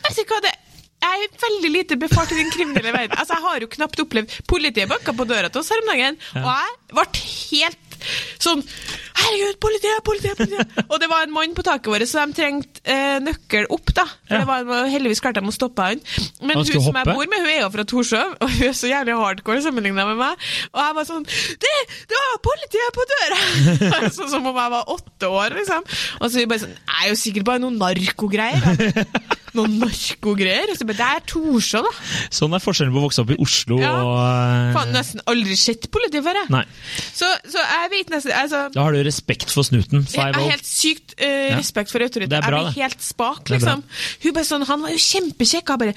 Vet 0.06 0.30
hva 0.30 0.42
det 0.46 0.54
jeg 1.06 1.28
er 1.30 1.36
veldig 1.38 1.70
lite 1.72 1.96
befart 2.02 2.32
i 2.34 2.36
den 2.40 2.50
kriminelle 2.52 2.92
verden. 2.92 3.14
Altså, 3.20 3.36
Jeg 3.38 3.44
har 3.44 3.60
jo 3.62 3.68
knapt 3.68 4.00
opplevd 4.02 4.32
Politiet 4.50 4.90
banka 4.90 5.14
på 5.14 5.26
døra 5.28 5.52
til 5.52 5.62
oss 5.62 5.70
her 5.70 5.78
om 5.84 5.88
dagen, 5.92 6.18
og 6.42 6.50
jeg 6.50 6.96
ble 6.96 7.06
helt 7.22 7.85
sånn 8.42 8.64
Herregud, 9.16 9.56
politiet, 9.64 10.02
politiet! 10.06 10.38
politiet. 10.38 10.82
Og 10.92 11.00
det 11.02 11.08
var 11.10 11.24
en 11.26 11.32
mann 11.34 11.54
på 11.58 11.64
taket 11.66 11.88
vårt, 11.90 12.04
så 12.10 12.26
de 12.28 12.36
trengte 12.38 12.82
eh, 12.84 13.16
nøkkel 13.24 13.66
opp. 13.74 13.94
da. 13.96 14.04
For 14.28 14.36
Ja. 14.36 14.42
det 14.44 14.50
var, 14.50 14.90
Heldigvis 14.92 15.22
klarte 15.24 15.42
de 15.42 15.50
å 15.50 15.56
stoppe 15.56 15.82
han. 15.88 16.02
Men 16.42 16.58
Han 16.58 16.66
hun 16.66 16.68
som 16.68 16.84
som 16.90 17.00
jeg 17.00 17.08
bor 17.10 17.26
med, 17.32 17.40
hun 17.46 17.50
er 17.54 17.62
jo 17.64 17.70
fra 17.74 17.86
Torshov, 17.90 18.36
og 18.44 18.52
hun 18.52 18.68
er 18.68 18.76
så 18.78 18.92
jævlig 18.92 19.16
hardcore 19.18 19.64
sammenligna 19.66 20.06
med 20.12 20.20
meg. 20.20 20.46
Og 20.76 20.82
jeg 20.84 20.98
var 21.00 21.08
sånn 21.10 21.26
Det, 21.26 21.74
det 22.12 22.20
var 22.22 22.44
politiet 22.50 23.00
på 23.00 23.08
døra! 23.14 23.42
sånn 24.20 24.30
som 24.36 24.46
om 24.52 24.60
jeg 24.62 24.76
var 24.76 24.94
åtte 24.98 25.32
år, 25.32 25.58
liksom. 25.62 25.88
Og 26.20 26.28
så 26.30 26.36
vi 26.42 26.46
bare 26.52 26.66
sånn 26.68 26.76
Jeg 26.76 27.00
er 27.06 27.10
jo 27.14 27.20
sikkert 27.24 27.48
bare 27.50 27.64
noen 27.64 27.80
narkogreier. 27.82 28.62
Noen 29.58 29.78
narkogreier. 29.82 30.72
Og 30.74 30.80
så 30.80 30.88
bare, 30.88 31.00
Det 31.00 31.10
er 31.10 31.26
Torshov, 31.32 31.88
da. 31.90 31.94
Sånn 32.34 32.56
er 32.56 32.64
forskjellen 32.64 32.94
på 32.96 33.02
å 33.02 33.06
vokse 33.08 33.24
opp 33.24 33.34
i 33.36 33.40
Oslo 33.42 33.80
Ja. 33.82 33.94
og 34.02 34.20
eh, 34.22 34.72
Faen, 34.76 34.94
nesten 34.96 35.24
aldri 35.32 35.58
sett. 35.60 35.90
Nei. 36.54 36.64
Så, 37.16 37.28
så 37.50 37.62
jeg 37.62 37.92
vet 37.94 38.12
nesten 38.14 38.34
altså, 38.36 38.66
Da 38.74 38.86
har 38.86 38.96
du 38.96 39.02
respekt 39.06 39.52
for 39.54 39.66
snuten. 39.68 40.06
jeg 40.12 40.36
har 40.36 40.50
helt 40.52 40.68
sykt 40.68 41.16
uh, 41.20 41.56
respekt 41.58 41.94
for 41.94 42.04
autoritet. 42.06 42.36
Jeg 42.36 42.54
blir 42.54 42.82
helt 42.82 43.04
spak, 43.04 43.50
liksom. 43.54 43.84
Hun 44.24 44.36
bare 44.36 44.48
sånn, 44.48 44.66
Han 44.70 44.84
var 44.86 44.94
jo 44.94 45.02
kjempekjekk. 45.02 45.74
Jeg 45.74 45.82
bare 45.82 45.96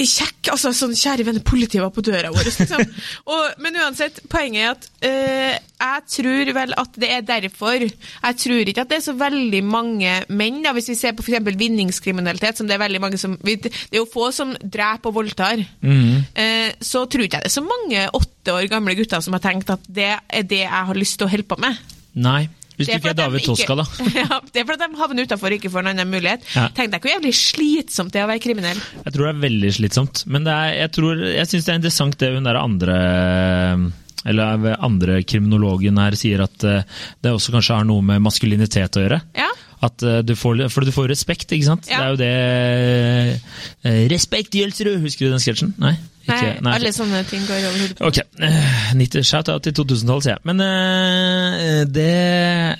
Kjekk? 0.00 0.52
Altså, 0.54 0.72
sånn 0.76 0.94
Kjære 0.96 1.26
venner, 1.28 1.44
politiet 1.46 1.82
var 1.84 1.92
på 1.94 2.04
døra 2.04 2.32
vår, 2.34 2.48
liksom. 2.48 2.84
Og, 3.32 3.58
men 3.62 3.76
uansett, 3.80 4.22
poenget 4.32 4.60
er 4.60 4.70
at 4.74 4.88
uh, 5.04 5.68
jeg 5.80 6.06
tror 6.12 6.50
vel 6.56 6.74
at 6.76 6.96
det 7.00 7.10
er 7.14 7.22
derfor. 7.24 7.80
Jeg 7.80 8.38
tror 8.42 8.68
ikke 8.72 8.84
at 8.84 8.90
det 8.92 8.98
er 9.00 9.04
så 9.06 9.14
veldig 9.16 9.62
mange 9.64 10.16
menn, 10.28 10.60
da, 10.64 10.74
hvis 10.76 10.90
vi 10.92 10.96
ser 10.98 11.14
på 11.16 11.24
f.eks. 11.24 11.40
vinningskriminalitet, 11.60 12.19
som 12.56 12.68
det 12.68 12.74
er 12.76 12.82
veldig 12.84 13.00
mange 13.00 13.18
som 13.18 13.36
Det 13.42 13.72
er 13.92 13.98
jo 14.00 14.06
få 14.10 14.30
som 14.32 14.54
dreper 14.60 15.10
og 15.10 15.14
voldtar. 15.14 15.64
Mm. 15.82 16.24
Eh, 16.34 16.72
så 16.80 17.06
tror 17.10 17.24
ikke 17.26 17.40
jeg 17.40 17.48
det 17.48 17.50
er 17.50 17.58
så 17.58 17.64
mange 17.66 18.06
åtte 18.16 18.54
år 18.54 18.68
gamle 18.70 18.94
gutter 18.98 19.20
som 19.20 19.32
har 19.36 19.40
tenkt 19.44 19.70
at 19.70 19.80
det 19.88 20.12
er 20.16 20.42
det 20.42 20.64
jeg 20.64 20.86
har 20.90 20.94
lyst 20.98 21.18
til 21.18 21.26
å 21.28 21.30
holde 21.30 21.48
på 21.48 21.60
med. 21.60 21.76
Nei. 22.14 22.48
Hvis 22.80 22.88
du 22.88 22.94
ikke 22.96 23.10
er 23.12 23.16
David 23.18 23.44
Toska, 23.44 23.74
da. 23.76 23.84
ja, 24.22 24.38
det 24.40 24.62
er 24.62 24.64
fordi 24.64 24.86
de 24.88 24.96
havner 24.96 25.26
utafor 25.28 25.52
og 25.52 25.56
ikke 25.58 25.68
får 25.72 25.82
en 25.84 25.90
annen 25.92 26.08
mulighet. 26.08 26.46
Ja. 26.56 26.70
Tenk 26.72 26.94
deg 26.94 27.04
hvor 27.04 27.12
jævlig 27.12 27.34
slitsomt 27.36 28.14
det 28.14 28.22
er 28.22 28.24
å 28.24 28.30
være 28.30 28.40
kriminell. 28.40 28.80
Jeg 29.04 29.12
tror 29.12 29.26
det 29.28 29.32
er 29.34 29.42
veldig 29.42 29.72
slitsomt. 29.76 30.22
Men 30.32 30.46
det 30.48 30.54
er, 30.54 30.70
jeg, 30.86 30.92
tror- 30.96 31.26
jeg 31.28 31.50
syns 31.50 31.66
det 31.66 31.74
er 31.74 31.80
interessant 31.82 32.16
det 32.22 32.30
hun 32.38 32.48
der 32.48 32.60
andre 32.60 32.96
eller 34.30 34.74
andre 34.84 35.22
kriminologen 35.24 35.96
her 36.00 36.16
sier 36.18 36.42
at 36.44 36.64
eh, 36.68 36.82
det 37.24 37.32
også 37.32 37.54
kanskje 37.54 37.78
har 37.78 37.86
noe 37.88 38.04
med 38.04 38.20
maskulinitet 38.24 38.98
å 39.00 39.04
gjøre. 39.04 39.20
Ja. 39.36 39.48
At 39.80 40.04
eh, 40.04 40.20
du 40.26 40.34
får, 40.36 40.66
for 40.72 40.84
du 40.84 40.92
får 40.92 41.08
respekt, 41.12 41.52
ikke 41.56 41.68
sant? 41.70 41.88
Ja. 41.88 42.00
Det 42.00 42.04
er 42.04 42.10
jo 42.10 42.20
det 42.20 43.90
eh, 43.90 44.02
Respekt, 44.12 44.56
Jølsrud! 44.58 44.98
Husker 45.04 45.26
du 45.28 45.34
den 45.34 45.42
sketsjen? 45.42 45.72
Nei? 45.80 45.94
Ikke, 46.26 46.60
Nei, 46.64 46.74
alle 46.76 46.92
sånne 46.94 47.22
ting 47.28 47.44
går 47.48 47.64
over 47.68 47.78
hodet 47.80 47.96
på. 47.98 48.10
Ok, 48.10 48.18
eh, 48.46 48.90
90 48.98 49.26
shout-out 49.26 49.64
til 49.66 49.74
2000-tallet, 49.80 50.26
sier 50.26 50.36
jeg. 50.36 50.44
Men 50.50 50.62
uh, 50.64 51.82
det 51.90 52.10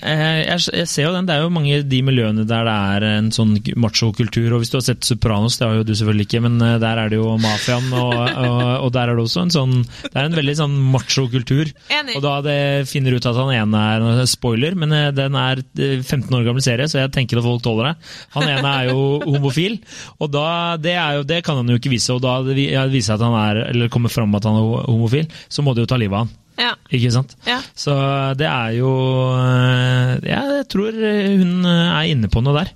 uh, 0.01 0.35
jeg, 0.45 0.67
jeg 0.81 0.89
ser 0.91 1.07
jo 1.07 1.13
den, 1.15 1.29
det 1.29 1.35
er 1.35 1.45
jo 1.45 1.53
mange 1.53 1.81
de 1.87 2.01
miljøene 2.05 2.45
der 2.47 2.67
det 2.67 2.75
er 2.95 3.07
en 3.09 3.31
sånn 3.35 3.55
machokultur. 3.81 4.49
Og 4.53 4.63
hvis 4.63 4.73
du 4.73 4.77
har 4.79 4.85
sett 4.85 5.07
Sopranos, 5.07 5.57
det 5.59 5.67
har 5.67 5.79
jo 5.79 5.87
du 5.87 5.93
selvfølgelig 5.97 6.27
ikke, 6.29 6.43
men 6.47 6.59
uh, 6.61 6.75
der 6.81 7.01
er 7.01 7.11
det 7.11 7.19
jo 7.19 7.35
mafiaen, 7.41 7.89
og, 7.91 8.15
og, 8.15 8.61
og 8.87 8.93
der 8.95 9.11
er 9.11 9.17
det 9.17 9.25
også 9.25 9.45
en 9.45 9.53
sånn 9.53 9.77
Det 9.83 10.13
er 10.13 10.27
en 10.27 10.37
veldig 10.37 10.57
sånn 10.61 10.77
machokultur. 10.93 11.73
Og 12.15 12.21
da 12.23 12.35
det 12.45 12.59
finner 12.89 13.15
ut 13.17 13.27
at 13.27 13.37
han 13.37 13.53
ene 13.55 13.81
er 13.95 14.05
en 14.05 14.29
spoiler, 14.29 14.75
men 14.79 14.93
eh, 14.95 15.09
den 15.15 15.35
er 15.39 15.61
eh, 15.61 16.01
15 16.01 16.33
år 16.37 16.45
gammel 16.47 16.63
serie, 16.63 16.87
så 16.89 17.01
jeg 17.01 17.13
tenker 17.15 17.39
at 17.39 17.45
folk 17.45 17.63
tåler 17.65 17.91
det. 17.91 18.11
Han 18.35 18.47
ene 18.47 18.73
er 18.73 18.91
jo 18.91 19.05
homofil, 19.25 19.79
og 20.19 20.31
da, 20.33 20.45
det, 20.81 20.95
er 20.97 21.19
jo, 21.19 21.25
det 21.27 21.41
kan 21.45 21.59
han 21.61 21.71
jo 21.71 21.79
ikke 21.79 21.93
vise. 21.93 22.13
Og 22.15 22.21
da 22.23 22.39
det 22.45 22.55
viser 22.91 23.15
at 23.15 23.25
han 23.25 23.30
er, 23.39 23.63
eller 23.71 23.91
kommer 23.93 24.11
fram 24.13 24.35
at 24.37 24.47
han 24.47 24.59
er 24.59 24.85
homofil, 24.89 25.27
så 25.51 25.65
må 25.65 25.75
de 25.75 25.85
jo 25.85 25.89
ta 25.89 25.99
livet 26.01 26.17
av 26.17 26.25
han. 26.25 26.37
Ja. 26.61 26.73
Ikke 26.93 27.09
sant? 27.13 27.33
Ja. 27.47 27.57
Så 27.77 27.93
det 28.37 28.45
er 28.45 28.75
jo 28.75 28.91
eh, 29.33 30.11
ja, 30.27 30.41
Jeg 30.59 30.67
tror 30.69 30.93
hun 30.93 31.65
eh, 31.65 31.87
er 31.95 32.11
inne 32.11 32.29
på 32.31 32.43
noe 32.43 32.53
der. 32.59 32.71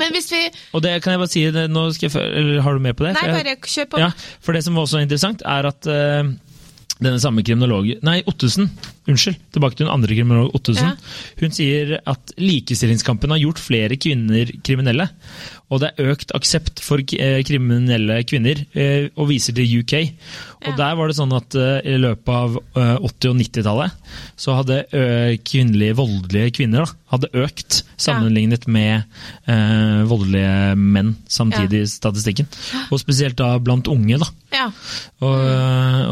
Men 0.00 0.12
hvis 0.12 0.28
vi 0.34 0.42
Og 0.76 0.82
det 0.84 0.96
kan 1.04 1.14
jeg 1.14 1.22
bare 1.22 1.32
si 1.32 1.46
nå 1.48 1.86
skal 1.96 2.10
jeg, 2.10 2.28
eller 2.42 2.60
Har 2.66 2.76
du 2.76 2.84
med 2.84 2.98
på 2.98 3.06
det? 3.06 3.14
Nei, 3.16 3.26
bare 3.32 3.56
kjør 3.62 3.90
på. 3.94 4.02
ja, 4.02 4.10
for 4.44 4.56
det 4.56 4.64
som 4.66 4.78
også 4.80 5.00
er 5.00 5.06
interessant, 5.06 5.44
er 5.46 5.68
at 5.70 5.88
uh, 5.88 6.32
denne 7.00 7.20
samme 7.22 7.44
kriminologen 7.46 8.02
Nei, 8.04 8.18
Ottesen. 8.28 8.68
Unnskyld. 9.08 9.38
Tilbake 9.54 9.78
til 9.78 9.86
den 9.86 9.94
andre 9.94 10.12
kriminologen, 10.12 10.52
Ottesen. 10.58 10.90
Ja. 10.90 11.38
Hun 11.40 11.56
sier 11.56 11.96
at 12.10 12.34
likestillingskampen 12.40 13.32
har 13.32 13.40
gjort 13.40 13.62
flere 13.62 13.96
kvinner 14.00 14.52
kriminelle. 14.66 15.08
Og 15.70 15.78
det 15.82 15.92
er 15.94 16.10
økt 16.10 16.32
aksept 16.34 16.80
for 16.82 16.98
eh, 16.98 17.40
kriminelle 17.46 18.16
kvinner, 18.26 18.64
eh, 18.74 19.06
og 19.14 19.28
viser 19.30 19.54
til 19.54 19.80
UK. 19.80 19.94
Og 20.66 20.72
Ja. 20.72 20.76
der 20.76 20.96
var 20.98 21.08
det 21.08 21.16
sånn 21.16 21.32
at 21.36 21.54
eh, 21.54 21.78
i 21.94 21.94
løpet 22.02 22.28
av 22.34 22.56
eh, 22.76 22.96
80- 23.06 23.30
og 23.30 23.36
90-tallet 23.38 24.16
så 24.36 24.56
hadde 24.58 24.80
kvinnelige 25.46 25.94
voldelige 25.96 26.50
kvinner 26.58 26.84
da, 26.84 26.96
hadde 27.14 27.30
økt 27.46 27.80
sammenlignet 28.00 28.66
med 28.66 29.06
eh, 29.46 30.02
voldelige 30.10 30.74
menn 30.76 31.14
samtidig 31.30 31.84
i 31.84 31.88
statistikken. 31.94 32.50
Og 32.90 33.00
spesielt 33.02 33.38
da 33.40 33.54
blant 33.62 33.88
unge. 33.88 34.18
da. 34.20 34.28
Ja. 34.52 34.68
Og, 35.22 35.40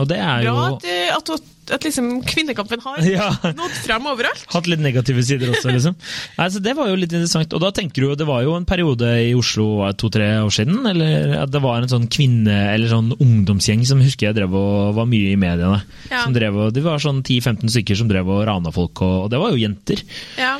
og 0.02 0.08
det 0.10 0.18
er 0.22 0.46
Bra 0.46 0.54
jo 0.54 0.80
eh, 0.86 1.12
at, 1.16 1.34
at, 1.34 1.54
at 1.74 1.84
liksom 1.86 2.22
kvinnekampen 2.26 2.80
har 2.84 2.98
Ja. 3.08 3.28
nådd 3.56 3.76
frem 3.84 4.06
overalt. 4.10 4.44
Hatt 4.52 4.68
litt 4.70 4.82
negative 4.84 5.22
sider 5.26 5.50
også, 5.52 5.72
liksom. 5.74 5.96
Nei, 6.38 6.48
så 6.54 6.62
Det 6.64 6.74
var 6.78 6.88
jo 6.90 6.96
litt 7.00 7.12
interessant. 7.12 7.52
Og 7.56 7.62
da 7.64 7.70
tenker 7.76 8.04
du, 8.06 8.14
Det 8.18 8.26
var 8.28 8.42
jo 8.46 8.54
en 8.56 8.66
periode 8.68 9.08
i 9.28 9.32
Oslo 9.38 9.68
to-tre 9.98 10.28
år 10.44 10.52
siden 10.54 10.86
eller 10.88 11.36
at 11.42 11.52
det 11.54 11.62
var 11.64 11.82
en 11.82 11.90
sånn 11.90 12.08
kvinne- 12.12 12.72
eller 12.74 12.90
sånn 12.92 13.12
ungdomsgjeng 13.18 13.84
som 13.88 14.00
husker 14.04 14.28
jeg 14.30 14.38
drev 14.40 14.54
og 14.58 14.94
var 14.98 15.08
mye 15.10 15.32
i 15.34 15.38
mediene. 15.40 15.80
Ja. 16.10 16.24
Som 16.24 16.34
drev 16.36 16.56
og, 16.66 16.72
Det 16.76 16.84
var 16.84 17.00
sånn 17.02 17.22
10-15 17.22 17.72
stykker 17.72 17.98
som 17.98 18.08
drev 18.10 18.28
og 18.28 18.44
rana 18.48 18.72
folk, 18.74 19.02
og, 19.06 19.16
og 19.26 19.30
det 19.32 19.40
var 19.42 19.54
jo 19.54 19.60
jenter. 19.62 20.02
Ja. 20.38 20.56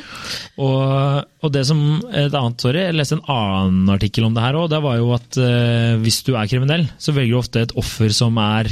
Og, 0.59 1.23
og 1.45 1.53
det 1.53 1.63
som 1.69 1.79
et 2.09 2.33
annet, 2.35 2.59
sorry, 2.61 2.81
Jeg 2.87 2.97
leste 2.97 3.17
en 3.19 3.25
annen 3.31 3.89
artikkel 3.93 4.25
om 4.27 4.35
det 4.35 4.43
her 4.43 4.57
òg. 4.59 4.69
Det 4.73 4.81
var 4.83 4.97
jo 4.99 5.11
at 5.15 5.39
eh, 5.39 5.95
hvis 6.03 6.21
du 6.27 6.33
er 6.35 6.49
kriminell, 6.51 6.87
så 6.99 7.13
velger 7.15 7.35
du 7.35 7.39
ofte 7.39 7.63
et 7.65 7.75
offer 7.79 8.11
som 8.15 8.37
er 8.43 8.71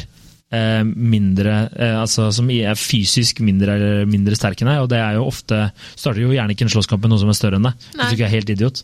mindre 0.95 1.55
eh, 1.75 1.95
altså 1.99 2.29
Som 2.31 2.49
er 2.53 2.77
fysisk 2.79 3.41
mindre, 3.43 3.75
eller 3.75 4.05
mindre 4.09 4.37
sterk 4.39 4.61
enn 4.63 4.71
deg. 4.71 4.83
Og 4.85 4.91
det 4.91 5.01
er 5.01 5.17
jo 5.17 5.25
ofte 5.27 5.65
starter 5.93 6.23
jo 6.23 6.31
gjerne 6.35 6.55
ikke 6.55 6.67
en 6.67 6.71
slåsskamp 6.71 7.03
med 7.03 7.11
noen 7.13 7.25
som 7.25 7.33
er 7.33 7.39
større 7.39 7.59
enn 7.59 7.67
deg. 7.67 7.87
Hvis 7.91 8.13
du 8.13 8.17
ikke 8.17 8.29
er 8.29 8.35
helt 8.37 8.53
idiot. 8.55 8.83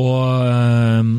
Og 0.00 0.20
eh, 0.44 1.14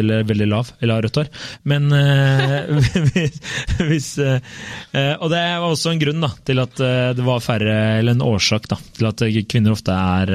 eller 0.00 0.24
veldig 0.28 0.48
lav, 0.50 0.72
eller 0.80 0.98
har 0.98 1.06
rødt 1.06 1.20
hår. 1.20 1.30
Men 1.68 1.92
eh, 1.96 2.90
hvis, 3.12 3.38
hvis 3.90 4.08
eh, 4.22 5.14
Og 5.18 5.30
det 5.32 5.42
var 5.62 5.68
også 5.68 5.92
en 5.92 6.02
grunn 6.02 6.24
da, 6.24 6.32
til 6.48 6.62
at 6.62 6.82
eh, 6.82 7.12
det 7.18 7.26
var 7.26 7.44
færre, 7.44 7.76
eller 8.00 8.16
en 8.16 8.26
årsak 8.26 8.68
da, 8.72 8.78
til 8.98 9.10
at 9.10 9.24
kvinner 9.52 9.74
ofte 9.76 9.94
er 9.94 10.34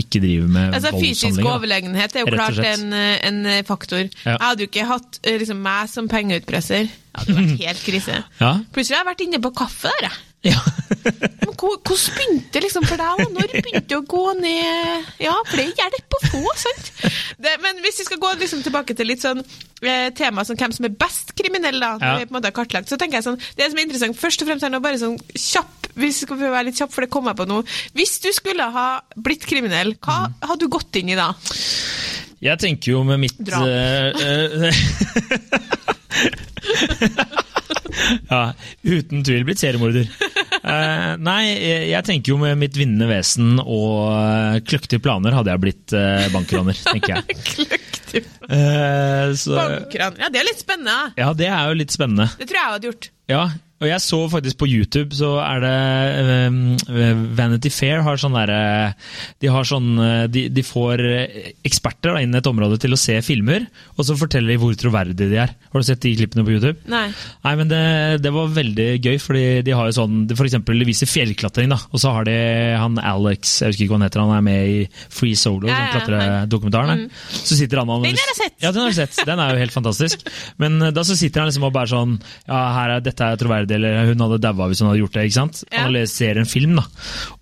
ikke 0.00 0.20
driver 0.22 0.50
med 0.50 0.76
Altså, 0.78 0.92
fysisk 0.98 1.40
overlegenhet 1.44 2.16
er 2.16 2.24
jo 2.24 2.34
klart 2.34 2.60
en, 2.64 2.92
en 2.94 3.40
faktor. 3.66 4.04
Ja. 4.24 4.36
Jeg 4.36 4.44
hadde 4.44 4.64
jo 4.64 4.70
ikke 4.70 4.86
hatt 4.88 5.18
liksom, 5.24 5.60
meg 5.64 5.90
som 5.92 6.10
pengeutpresser. 6.10 6.88
Det 6.88 7.22
hadde 7.22 7.36
vært 7.40 7.64
helt 7.68 7.82
krise. 7.86 8.20
Ja. 8.40 8.54
Plutselig 8.74 8.98
har 8.98 9.04
jeg 9.04 9.10
vært 9.12 9.26
inne 9.28 9.42
på 9.44 9.52
kaffe 9.56 9.92
der, 9.92 10.08
jeg. 10.10 10.22
Ja. 10.44 10.60
Men 11.44 11.52
Hvordan 11.56 11.80
begynte 12.16 12.52
det 12.52 12.60
liksom 12.66 12.84
for 12.84 13.00
deg? 13.00 13.20
Når 13.32 13.52
begynte 13.54 13.80
det 13.88 13.96
å 13.96 14.02
gå 14.08 14.22
ned 14.36 15.06
Ja, 15.22 15.32
for 15.48 15.56
det 15.56 15.64
er 15.70 15.78
hjelp 15.80 16.16
å 16.18 16.20
få, 16.26 16.42
sant? 16.60 16.90
Det, 17.40 17.52
men 17.64 17.80
hvis 17.84 17.98
vi 18.00 18.04
skal 18.08 18.20
gå 18.22 18.30
liksom 18.40 18.60
tilbake 18.64 18.94
til 18.96 19.08
litt 19.08 19.22
sånn 19.24 19.40
eh, 19.40 20.10
tema 20.16 20.44
som 20.46 20.56
hvem 20.60 20.72
som 20.76 20.86
er 20.88 20.94
best 21.00 21.32
kriminell, 21.36 21.78
da, 21.80 21.94
når 22.00 22.04
Ja. 22.04 22.16
vi 22.20 22.26
på 22.28 22.32
en 22.34 22.38
måte 22.38 22.50
har 22.50 22.56
kartlagt, 22.56 22.88
så 22.92 22.96
tenker 23.00 23.18
jeg 23.20 23.26
sånn 23.26 23.40
Det 23.56 23.66
som 23.70 23.78
er 23.80 23.84
interessant, 23.86 24.16
først 24.20 24.44
og 24.44 24.48
fremst 24.50 24.64
er 24.68 24.72
nå 24.74 24.80
bare 24.84 25.00
sånn 25.00 25.16
kjapp 25.32 25.90
hvis 25.94 26.20
vi 26.22 26.26
skal 26.26 26.40
være 26.42 26.64
litt 26.68 26.78
kjapp, 26.80 26.90
for 26.92 27.04
det 27.06 27.10
kom 27.14 27.28
jeg 27.30 27.36
på 27.38 27.44
nå. 27.46 27.58
Hvis 27.94 28.16
du 28.24 28.30
skulle 28.34 28.64
ha 28.74 28.86
blitt 29.16 29.44
kriminell, 29.46 29.94
hva 30.02 30.16
Mm. 30.26 30.34
hadde 30.48 30.60
du 30.64 30.68
gått 30.74 30.96
inn 30.98 31.08
i 31.14 31.18
da? 31.18 31.28
Jeg 32.42 32.58
tenker 32.60 32.92
jo 32.96 33.04
med 33.06 33.20
mitt 33.22 33.38
Drap. 33.38 33.62
Uh, 33.62 34.72
Ja, 38.30 38.52
uten 38.82 39.24
tvil 39.26 39.44
blitt 39.46 39.60
seriemorder. 39.62 40.08
Uh, 40.64 41.14
nei, 41.20 41.42
jeg 41.90 42.06
tenker 42.06 42.32
jo 42.32 42.38
med 42.40 42.58
mitt 42.60 42.76
vinnende 42.78 43.08
vesen 43.10 43.58
og 43.60 44.14
eh, 44.14 44.60
kløktige 44.64 45.02
planer 45.04 45.34
hadde 45.36 45.52
jeg 45.52 45.62
blitt 45.62 45.94
uh, 45.96 46.24
bankraner, 46.32 46.78
tenker 46.86 47.18
jeg. 47.18 47.36
Kløktig 47.50 48.24
uh, 48.48 49.34
så, 49.36 49.58
bankran. 49.58 50.18
Ja, 50.22 50.30
det 50.32 50.40
er 50.40 50.48
litt 50.48 50.64
spennende. 50.64 51.12
ja, 51.20 51.30
det 51.36 51.50
er 51.50 51.70
jo 51.70 51.78
litt 51.82 51.94
spennende. 51.94 52.30
Det 52.38 52.48
tror 52.48 52.60
jeg 52.60 52.64
jeg 52.64 52.76
hadde 52.78 52.90
gjort. 52.90 53.10
Ja, 53.30 53.44
og 53.82 53.88
jeg 53.88 54.00
så 54.00 54.18
faktisk 54.30 54.58
på 54.60 54.68
YouTube, 54.70 55.16
så 55.18 55.34
er 55.42 55.62
det 55.64 55.74
um, 56.48 56.58
Vanity 57.36 57.72
Fair 57.74 58.04
har 58.06 58.20
sånn 58.20 58.36
derre 58.36 58.58
De 59.42 59.50
har 59.50 59.66
sånn 59.66 59.88
eh, 60.00 60.26
de, 60.30 60.44
de 60.54 60.62
får 60.64 61.02
eh, 61.04 61.48
eksperter 61.66 62.14
da, 62.14 62.22
inn 62.22 62.36
i 62.36 62.38
et 62.38 62.48
område 62.48 62.78
til 62.80 62.94
å 62.94 62.98
se 63.00 63.16
filmer, 63.26 63.66
og 63.98 64.06
så 64.06 64.16
forteller 64.18 64.54
de 64.54 64.58
hvor 64.62 64.76
troverdige 64.78 65.28
de 65.32 65.40
er. 65.42 65.52
Har 65.72 65.82
du 65.82 65.86
sett 65.88 66.02
de 66.04 66.14
klippene 66.16 66.44
på 66.46 66.54
YouTube? 66.54 66.78
Nei. 66.90 67.08
Nei, 67.44 67.54
men 67.60 67.72
det, 67.72 67.82
det 68.24 68.32
var 68.34 68.54
veldig 68.54 68.88
gøy, 69.02 69.18
fordi 69.20 69.44
de 69.66 69.74
har 69.76 69.90
jo 69.90 69.96
sånn 69.98 70.22
For 70.32 70.46
eksempel 70.46 70.80
de 70.80 70.88
viser 70.88 71.10
fjellklatring, 71.10 71.74
da, 71.74 71.80
og 71.90 72.02
så 72.02 72.14
har 72.14 72.28
de 72.28 72.36
han 72.80 73.00
Alex, 73.02 73.56
jeg 73.60 73.74
husker 73.74 73.84
ikke 73.84 73.96
hva 73.96 74.00
han 74.00 74.06
heter, 74.06 74.24
han 74.24 74.36
er 74.38 74.46
med 74.48 74.70
i 74.70 74.78
Free 75.12 75.36
Solo, 75.38 75.68
Ja, 75.68 75.82
ja, 75.82 75.90
klatredokumentaren. 75.96 77.04
Mm. 77.04 77.20
Så 77.34 77.58
sitter 77.58 77.82
han 77.82 77.92
og 77.92 78.06
Den 78.06 78.16
har 78.22 78.32
jeg 78.32 78.40
sett! 78.40 78.56
Ja, 78.62 78.70
den 78.70 78.84
har 78.84 78.94
du 78.94 78.98
sett. 79.02 79.20
Den 79.26 79.42
er 79.42 79.52
jo 79.52 79.60
helt 79.64 79.74
fantastisk. 79.74 80.24
Men 80.62 80.78
da 80.94 81.04
så 81.04 81.18
sitter 81.18 81.42
han 81.42 81.50
liksom 81.50 81.66
og 81.66 81.74
bare 81.74 81.90
sånn 81.90 82.16
Ja, 82.46 82.62
her 82.78 82.96
er, 82.96 83.04
dette 83.04 83.28
er 83.28 83.40
troverdig, 83.40 83.63
eller 83.72 84.10
hun 84.10 84.24
hadde 84.24 84.40
daua 84.42 84.68
hvis 84.68 84.82
hun 84.82 84.90
hadde 84.90 85.00
gjort 85.02 85.16
det. 85.16 85.24
ikke 85.28 85.38
sant? 85.38 85.62
Ja. 85.70 85.84
Analyserer 85.84 86.42
en 86.42 86.50
film, 86.50 86.76
da. 86.78 86.84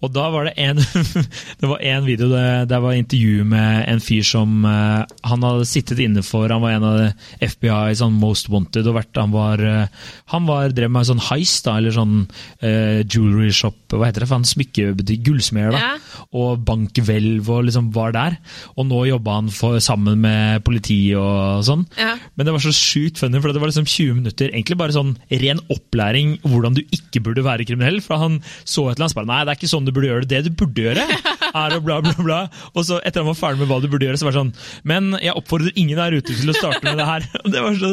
Og 0.02 0.12
da 0.14 0.29
var 0.33 0.49
det 0.49 0.55
en 0.62 0.81
Det 1.62 1.69
var 1.69 1.83
en 1.83 2.07
video 2.07 2.29
der 2.31 2.67
det 2.69 2.79
var 2.83 2.97
intervju 2.97 3.45
med 3.49 3.85
en 3.91 4.00
fyr 4.02 4.25
som 4.26 4.64
eh, 4.69 5.02
Han 5.29 5.47
hadde 5.47 5.69
sittet 5.69 6.00
inne 6.02 6.23
for 6.26 6.50
Han 6.52 6.62
var 6.64 6.76
en 6.76 6.87
av 6.87 6.99
FBI 7.43 7.95
sånn 7.99 8.19
Most 8.21 8.50
Wanted 8.52 8.88
og 8.91 8.99
vært 8.99 9.21
Han 9.21 9.35
var 9.35 9.62
eh, 9.62 10.02
Han 10.33 10.49
var, 10.49 10.73
drev 10.75 10.93
med 10.93 11.09
sånn 11.09 11.23
heist, 11.29 11.64
da, 11.67 11.76
eller 11.79 11.95
sånn 11.95 12.14
uh, 12.25 13.00
jewelry 13.02 13.50
shop, 13.55 13.76
hva 13.93 14.09
heter 14.09 14.25
det? 14.25 14.29
For 14.29 14.38
han 14.38 14.47
smykkebutikk, 14.49 15.23
gullsmeder, 15.26 15.75
da. 15.75 15.81
Ja. 15.83 16.23
Og 16.38 16.62
bankhvelv 16.67 17.49
og 17.52 17.67
liksom 17.67 17.91
var 17.95 18.14
der. 18.17 18.37
Og 18.76 18.87
nå 18.88 19.02
jobba 19.09 19.37
han 19.38 19.50
for, 19.55 19.79
sammen 19.85 20.23
med 20.25 20.62
politi 20.67 20.99
og 21.19 21.62
sånn. 21.67 21.85
Ja. 22.00 22.14
Men 22.37 22.49
det 22.49 22.55
var 22.57 22.64
så 22.64 22.73
sjukt 22.76 23.21
funny, 23.21 23.41
for 23.43 23.52
det 23.52 23.62
var 23.62 23.73
liksom 23.73 23.88
20 23.88 24.19
minutter 24.21 24.50
egentlig 24.50 24.79
bare 24.81 24.97
sånn 24.97 25.14
ren 25.43 25.61
opplæring 25.73 26.12
hvordan 26.45 26.76
du 26.76 26.83
ikke 26.95 27.23
burde 27.25 27.45
være 27.45 27.66
kriminell. 27.69 28.00
For 28.04 28.21
han 28.21 28.40
så 28.64 28.88
et 28.90 28.97
eller 28.99 29.07
annet 29.09 29.16
og 29.16 29.21
bare 29.23 29.31
Nei, 29.33 29.40
det 29.45 29.52
er 29.54 29.61
ikke 29.61 29.73
sånn 29.73 29.87
du 29.88 29.92
burde 29.95 30.11
gjøre 30.11 30.26
det. 30.26 30.42
Det 30.45 30.52
du 30.52 30.59
burde 30.64 30.85
gjøre, 30.87 31.07
er 31.52 31.76
å 31.76 31.81
bla, 31.85 32.00
bla, 32.04 32.14
bla. 32.19 32.40
Og 32.75 32.87
så 32.88 32.99
etter 33.04 33.23
han 33.23 33.31
var 33.31 33.38
ferdig 33.38 33.62
med 33.62 33.71
hva 33.73 33.81
du 33.83 33.88
burde 33.92 34.09
gjøre, 34.09 34.21
så 34.21 34.28
var 34.28 34.35
det 34.37 34.40
sånn 34.42 34.52
Men 34.88 35.12
jeg 35.23 35.35
oppfordrer 35.38 35.76
ingen 35.81 35.99
der 36.00 36.16
ute 36.19 36.37
til 36.37 36.52
å 36.52 36.57
starte 36.57 36.83
med 36.87 36.99
det 37.00 37.09
her. 37.09 37.26
Og 37.45 37.50
det 37.52 37.64
var 37.64 37.78
så 37.83 37.92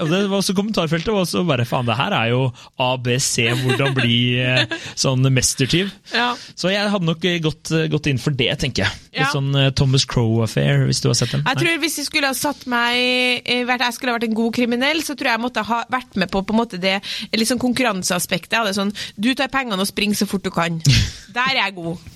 og 0.00 0.08
det 0.10 0.18
var 0.30 0.38
også 0.40 0.54
kommentarfeltet 0.56 1.12
var 1.12 1.24
også 1.24 1.42
bare 1.48 1.64
Faen, 1.68 1.86
det 1.88 1.96
her 1.98 2.14
er 2.16 2.30
jo 2.32 2.40
ABC, 2.80 3.32
hvordan 3.62 3.94
bli 3.96 4.16
eh, 4.42 4.64
sånn 4.98 5.24
mestertyv. 5.32 5.90
Ja. 6.14 6.32
Så 6.58 6.72
jeg 6.72 6.90
hadde 6.92 7.06
nok 7.06 7.24
gått, 7.44 7.70
gått 7.92 8.08
inn 8.10 8.20
for 8.22 8.34
det, 8.36 8.50
tenker 8.62 8.86
jeg. 8.86 9.00
Litt 9.10 9.20
Ja. 9.20 9.30
sånn 9.34 9.50
eh, 9.58 9.70
Thomas 9.76 10.04
Crow-affair, 10.08 10.84
hvis 10.88 11.02
du 11.02 11.08
har 11.10 11.18
sett 11.18 11.34
den. 11.34 11.44
Jeg 11.46 11.60
tror 11.60 11.80
Hvis 11.84 11.98
jeg 12.00 12.06
skulle 12.08 12.30
ha 12.30 12.36
satt 12.36 12.66
meg 12.70 13.46
jeg 13.50 13.96
skulle 13.96 14.12
ha 14.12 14.18
vært 14.18 14.28
en 14.28 14.36
god 14.38 14.54
kriminell, 14.56 15.02
så 15.04 15.16
tror 15.18 15.30
jeg 15.30 15.38
jeg 15.38 15.44
måtte 15.44 15.64
ha 15.66 15.80
vært 15.92 16.16
med 16.20 16.30
på, 16.32 16.42
på 16.46 16.54
en 16.54 16.60
måte 16.60 16.80
det 16.80 16.98
litt 17.40 17.50
sånn 17.50 17.62
konkurranseaspektet. 17.62 18.60
Det 18.66 18.76
sånn, 18.76 18.94
du 19.16 19.32
tar 19.34 19.52
pengene 19.52 19.80
og 19.80 19.90
springer 19.90 20.20
så 20.20 20.28
fort 20.30 20.46
du 20.46 20.52
kan. 20.54 20.80
Der 21.36 21.54
er 21.56 21.62
jeg 21.64 21.78
god. 21.80 22.09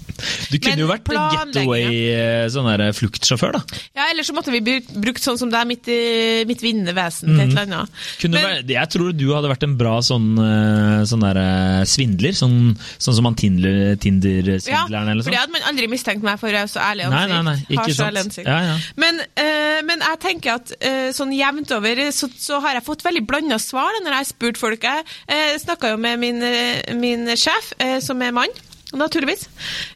Du 0.50 0.58
kunne 0.58 0.74
Men 0.74 0.82
jo 0.84 0.88
vært 0.90 1.08
getaway 1.08 1.84
eh, 2.14 2.46
sånn 2.52 2.68
der 2.70 2.92
fluktsjåfør, 2.96 3.52
da. 3.58 3.80
Ja, 3.96 4.08
Eller 4.10 4.26
så 4.26 4.34
måtte 4.36 4.52
vi 4.54 4.60
brukt, 4.60 5.22
sånn 5.24 5.38
som 5.38 5.50
deg, 5.52 5.66
mitt, 5.66 5.88
eh, 5.88 6.44
mitt 6.48 6.62
vinnende 6.64 6.94
vesen, 6.96 7.34
til 7.34 7.40
et 7.44 7.52
eller 7.52 7.64
annet. 7.64 7.90
Mhm. 7.90 8.30
Men- 8.34 8.44
være, 8.44 8.66
jeg 8.68 8.90
tror 8.90 9.12
du 9.16 9.26
hadde 9.34 9.50
vært 9.50 9.62
en 9.66 9.76
bra 9.76 9.98
sånn, 10.00 10.28
eh, 10.38 11.04
sånn 11.08 11.20
der, 11.24 11.38
eh, 11.38 11.84
svindler. 11.84 12.34
Sånn, 12.34 12.76
sånn 12.98 13.14
som 13.14 13.24
han 13.24 13.34
Tinder-svindleren 13.34 13.98
Tinder-svindleren 14.04 15.08
eller 15.10 15.22
for 15.22 15.30
det 15.30 15.38
sånn. 15.38 15.42
hadde 15.44 15.52
man 15.52 15.68
aldri 15.70 15.88
mistenkt 15.90 16.22
meg 16.22 16.38
for. 16.40 16.48
Jeg 16.48 16.62
er 16.62 16.70
så 16.70 16.80
ærlig 16.80 17.10
Nei, 17.10 17.26
nei, 17.28 17.42
nei, 17.42 17.56
ikke 17.68 17.78
Har 17.84 17.88
så 17.98 18.06
ærlig 18.08 18.22
ansikt. 18.24 18.46
Ja, 18.46 18.58
ja. 18.60 18.76
Men, 18.96 19.20
øh, 19.20 19.80
men 19.84 20.00
jeg 20.00 20.20
tenker 20.20 20.54
at 20.54 20.72
øh, 20.80 21.08
sånn 21.12 21.32
jevnt 21.36 21.70
over 21.76 21.94
så, 22.12 22.28
så 22.38 22.60
har 22.60 22.74
jeg 22.78 22.84
fått 22.84 23.02
veldig 23.04 23.26
blanda 23.26 23.58
svar 23.58 23.90
når 24.02 24.10
jeg 24.10 24.20
har 24.22 24.24
spurt 24.24 24.58
folk. 24.60 24.82
Jeg 24.82 25.04
øh, 25.04 25.58
snakka 25.60 25.90
jo 25.94 25.96
med 25.96 26.18
min, 26.18 26.42
eh, 26.42 26.94
min 26.94 27.26
sjef, 27.36 27.72
eh, 27.78 28.00
som 28.00 28.20
er 28.22 28.32
mann. 28.32 28.48
Naturligvis. 28.94 29.48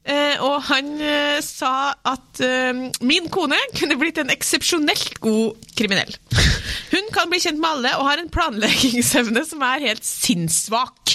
Eh, 0.04 0.40
og 0.42 0.62
han 0.68 0.90
eh, 1.00 1.38
sa 1.44 1.92
at 2.06 2.40
eh, 2.44 2.84
min 3.06 3.28
kone 3.32 3.58
kunne 3.78 3.98
blitt 4.00 4.18
en 4.18 4.32
eksepsjonelt 4.34 5.20
god 5.22 5.68
kriminell. 5.78 6.14
Hun 6.90 7.10
kan 7.14 7.30
bli 7.30 7.40
kjent 7.42 7.60
med 7.60 7.70
alle 7.70 7.94
og 7.98 8.08
har 8.08 8.22
en 8.22 8.30
planleggingsevne 8.32 9.44
som 9.46 9.62
er 9.66 9.86
helt 9.90 10.06
sinnssvak. 10.06 11.14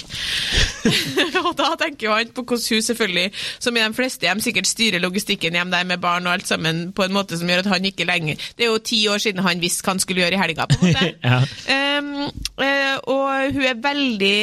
og 1.44 1.52
da 1.58 1.72
tenker 1.80 2.08
jo 2.08 2.16
han 2.16 2.32
på 2.34 2.44
hvordan 2.44 2.76
hun 2.76 2.86
selvfølgelig, 2.88 3.30
som 3.62 3.76
i 3.76 3.82
de 3.82 3.96
fleste 3.96 4.28
hjem, 4.28 4.42
sikkert 4.44 4.70
styrer 4.70 5.02
logistikken 5.02 5.56
hjem 5.58 5.72
der 5.74 5.86
med 5.88 6.02
barn 6.02 6.28
og 6.28 6.36
alt 6.38 6.48
sammen 6.48 6.86
på 6.96 7.06
en 7.06 7.14
måte 7.16 7.38
som 7.40 7.50
gjør 7.50 7.64
at 7.64 7.72
han 7.74 7.88
ikke 7.88 8.06
lenger 8.08 8.40
Det 8.56 8.66
er 8.66 8.72
jo 8.72 8.80
ti 8.82 9.00
år 9.10 9.20
siden 9.22 9.44
han 9.44 9.62
visste 9.62 9.84
hva 9.84 9.94
han 9.94 10.02
skulle 10.02 10.24
gjøre 10.24 10.38
i 10.38 10.42
helga, 10.42 10.68
på 10.70 10.80
en 10.80 10.92
måte. 10.92 11.12
Ja. 11.24 11.40
Eh, 11.70 12.96
og 13.10 13.52
hun 13.54 13.64
er 13.66 13.80
veldig 13.82 14.38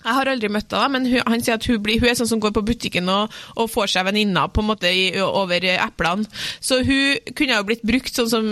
jeg 0.00 0.16
har 0.16 0.30
aldri 0.32 0.48
møtt 0.52 0.72
henne, 0.72 0.92
men 0.94 1.08
hun, 1.10 1.20
han 1.28 1.42
sier 1.44 1.58
at 1.58 1.66
hun, 1.68 1.80
blir, 1.84 2.00
hun 2.00 2.08
er 2.08 2.16
sånn 2.16 2.30
som 2.30 2.40
går 2.40 2.54
på 2.56 2.64
butikken 2.70 3.08
og, 3.12 3.34
og 3.60 3.68
får 3.68 3.92
seg 3.92 4.06
venninner 4.08 4.48
på 4.48 4.62
en 4.62 4.70
måte 4.70 4.92
over 5.26 5.66
eplene. 5.74 6.24
Så 6.60 6.80
hun 6.86 7.34
kunne 7.36 7.58
jo 7.58 7.66
blitt 7.68 7.84
brukt 7.86 8.16
sånn 8.16 8.30
som, 8.32 8.48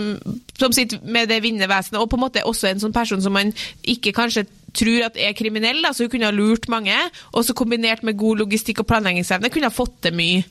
som 0.59 0.75
sitt 0.75 0.99
med 1.01 1.31
det 1.31 1.41
vinnende 1.45 1.69
vesenet, 1.71 2.01
og 2.01 2.11
på 2.11 2.19
en 2.19 2.25
måte 2.27 2.45
også 2.45 2.69
en 2.69 2.83
sånn 2.83 2.95
person 2.95 3.23
som 3.23 3.33
man 3.33 3.53
ikke 3.81 4.13
kanskje 4.17 4.45
tror 4.75 5.07
at 5.07 5.17
er 5.19 5.35
kriminell, 5.37 5.81
da, 5.83 5.93
så 5.93 6.05
hun 6.05 6.13
kunne 6.13 6.29
ha 6.29 6.35
lurt 6.35 6.69
mange, 6.71 6.95
og 7.33 7.45
så 7.45 7.55
kombinert 7.57 8.03
med 8.07 8.17
god 8.19 8.43
logistikk 8.43 8.83
og 8.83 8.89
planleggingsevne, 8.89 9.51
kunne 9.53 9.69
ha 9.69 9.73
fått 9.75 9.97
til 10.05 10.15
mye. 10.17 10.43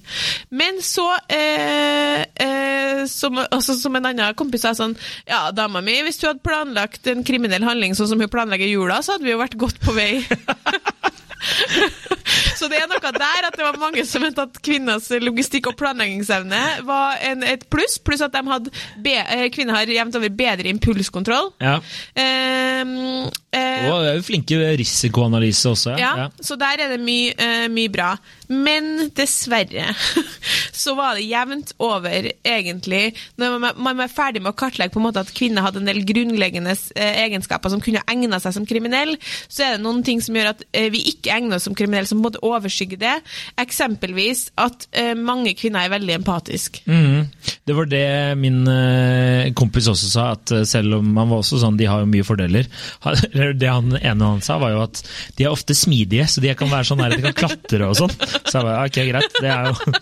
Men 0.50 0.82
så, 0.84 1.06
eh, 1.32 2.24
eh, 2.44 3.04
som, 3.10 3.38
også 3.44 3.78
som 3.80 3.96
en 3.98 4.10
annen 4.10 4.38
kompis 4.38 4.66
sa 4.66 4.74
sånn, 4.76 4.96
ja, 5.28 5.48
dama 5.54 5.82
mi, 5.84 6.00
hvis 6.06 6.20
du 6.20 6.28
hadde 6.28 6.44
planlagt 6.44 7.06
en 7.10 7.24
kriminell 7.26 7.66
handling 7.66 7.96
sånn 7.98 8.10
som 8.12 8.20
hun 8.22 8.32
planlegger 8.32 8.70
jula, 8.70 9.02
så 9.02 9.16
hadde 9.16 9.28
vi 9.28 9.34
jo 9.34 9.42
vært 9.42 9.58
godt 9.60 9.80
på 9.84 9.96
vei. 9.96 10.12
Så 12.58 12.68
det 12.70 12.80
er 12.82 12.88
noe 12.90 13.12
der 13.14 13.48
at 13.48 13.56
det 13.56 13.64
var 13.66 13.78
mange 13.80 14.04
som 14.08 14.24
mente 14.24 14.44
at 14.44 14.60
kvinners 14.64 15.08
logistikk 15.22 15.70
og 15.70 15.76
planleggingsevne 15.78 16.62
var 16.88 17.20
en, 17.28 17.44
et 17.46 17.64
pluss, 17.70 17.98
pluss 18.02 18.24
at 18.24 18.34
be, 18.34 19.14
eh, 19.14 19.46
kvinner 19.54 19.78
har 19.78 19.90
jevnt 19.92 20.16
over 20.18 20.32
bedre 20.34 20.70
impulskontroll. 20.72 21.52
Ja. 21.62 21.78
Um, 22.18 23.28
uh, 23.28 23.84
Og 23.88 24.06
er 24.06 24.18
jo 24.18 24.24
flinke 24.26 24.58
ved 24.58 24.78
risikoanalyse 24.80 25.70
også. 25.70 25.96
ja, 25.98 26.16
Ja. 26.18 26.28
så 26.40 26.56
der 26.56 26.84
er 26.84 26.88
det 26.96 27.00
mye, 27.00 27.34
uh, 27.38 27.68
mye 27.72 27.92
bra. 27.92 28.16
Men 28.48 29.10
dessverre 29.14 29.92
så 30.82 30.94
var 30.96 31.18
det 31.18 31.26
jevnt 31.28 31.74
over, 31.78 32.30
egentlig. 32.44 33.14
Når 33.36 33.58
man, 33.58 33.72
man 33.76 33.98
var 34.00 34.08
ferdig 34.12 34.42
med 34.42 34.54
å 34.54 34.58
kartlegge 34.58 34.94
på 34.94 35.02
en 35.02 35.06
måte 35.08 35.20
at 35.20 35.34
kvinner 35.36 35.66
hadde 35.66 35.82
en 35.82 35.90
del 35.90 36.00
grunnleggende 36.08 36.72
eh, 36.96 37.18
egenskaper 37.26 37.72
som 37.72 37.82
kunne 37.84 38.00
egna 38.08 38.40
seg 38.40 38.56
som 38.56 38.66
kriminell, 38.68 39.18
så 39.52 39.66
er 39.66 39.76
det 39.76 39.84
noen 39.84 40.00
ting 40.06 40.22
som 40.24 40.38
gjør 40.38 40.54
at 40.54 40.64
vi 40.72 41.02
ikke 41.12 41.34
egner 41.34 41.58
oss 41.58 41.68
som 41.68 41.76
kriminelle, 41.76 42.08
som 42.08 42.18
på 42.18 42.24
en 42.24 42.28
måte 42.30 42.47
overskygger 42.56 43.00
det. 43.00 43.14
Eksempelvis 43.60 44.48
at 44.60 44.88
eh, 44.92 45.14
mange 45.14 45.54
kvinner 45.58 45.86
er 45.86 45.94
veldig 45.94 46.16
empatiske. 46.18 46.84
Mm. 46.88 47.28
Det 47.68 47.76
var 47.76 47.90
det 47.90 48.04
min 48.40 48.62
eh, 48.72 49.50
kompis 49.58 49.90
også 49.92 50.10
sa, 50.12 50.26
at 50.36 50.54
eh, 50.54 50.66
selv 50.68 51.00
om 51.00 51.12
han 51.20 51.30
var 51.30 51.42
også 51.42 51.60
sånn, 51.62 51.78
de 51.80 51.88
har 51.90 52.04
jo 52.04 52.10
mye 52.10 52.26
fordeler. 52.26 52.68
Det 53.58 53.68
han 53.68 53.94
ene 53.98 54.32
han 54.34 54.42
sa, 54.44 54.58
var 54.60 54.74
jo 54.74 54.82
at 54.84 55.00
de 55.38 55.46
er 55.46 55.52
ofte 55.52 55.76
smidige, 55.76 56.26
så 56.30 56.42
de 56.44 56.52
kan 56.58 56.70
være 56.70 56.88
sånn 56.90 57.02
her, 57.02 57.16
de 57.16 57.24
kan 57.28 57.36
klatre 57.36 57.88
og 57.88 57.96
sånn. 57.98 58.14
Så 58.18 58.58
jeg 58.58 58.66
bare, 58.66 58.84
ok, 58.88 59.00
greit, 59.08 59.40
det 59.42 59.52
er 59.52 59.70
jo 59.70 59.96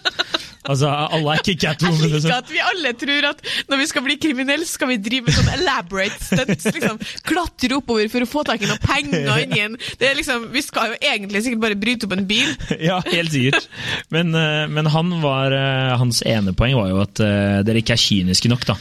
Altså, 0.69 0.91
alle 0.91 1.35
er 1.35 1.43
ikke 1.43 1.53
Jeg 1.55 1.61
Catwoman, 1.63 2.01
liker 2.03 2.17
liksom. 2.17 2.35
at 2.37 2.53
vi 2.53 2.61
alle 2.65 2.93
tror 3.01 3.29
at 3.31 3.43
når 3.71 3.81
vi 3.83 3.87
skal 3.91 4.05
bli 4.07 4.17
kriminelle, 4.23 4.67
skal 4.69 4.91
vi 4.91 4.99
drive 5.03 5.27
med 5.29 5.37
sånn 5.39 5.51
elaborate 5.57 6.19
stunts. 6.23 6.69
Liksom, 6.77 7.01
klatre 7.27 7.79
oppover 7.79 8.11
for 8.13 8.27
å 8.27 8.31
få 8.31 8.45
tak 8.49 8.63
i 8.65 8.71
noen 8.71 8.83
penger 8.83 9.43
inn 9.45 9.57
igjen. 9.57 9.79
det 10.01 10.11
er 10.11 10.19
liksom, 10.19 10.49
Vi 10.55 10.63
skal 10.67 10.95
jo 10.95 11.01
egentlig 11.01 11.45
sikkert 11.47 11.65
bare 11.67 11.79
bryte 11.81 12.09
opp 12.09 12.17
en 12.19 12.27
bil. 12.29 12.53
Ja, 12.87 13.01
helt 13.07 13.33
sikkert. 13.33 13.67
Men, 14.15 14.35
eh, 14.37 14.67
men 14.71 14.87
han 14.93 15.17
var, 15.23 15.55
eh, 15.55 15.97
hans 15.99 16.23
ene 16.27 16.53
poeng 16.57 16.77
var 16.79 16.91
jo 16.93 17.01
at 17.03 17.23
eh, 17.25 17.59
dere 17.67 17.83
ikke 17.83 17.97
er 17.97 18.03
kyniske 18.03 18.51
nok, 18.53 18.67
da. 18.69 18.77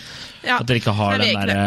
Ja, 0.45 0.59
At 0.59 0.67
dere 0.69 0.81
ikke 0.81 0.93
har 0.93 1.17
den 1.21 1.33
derre 1.33 1.61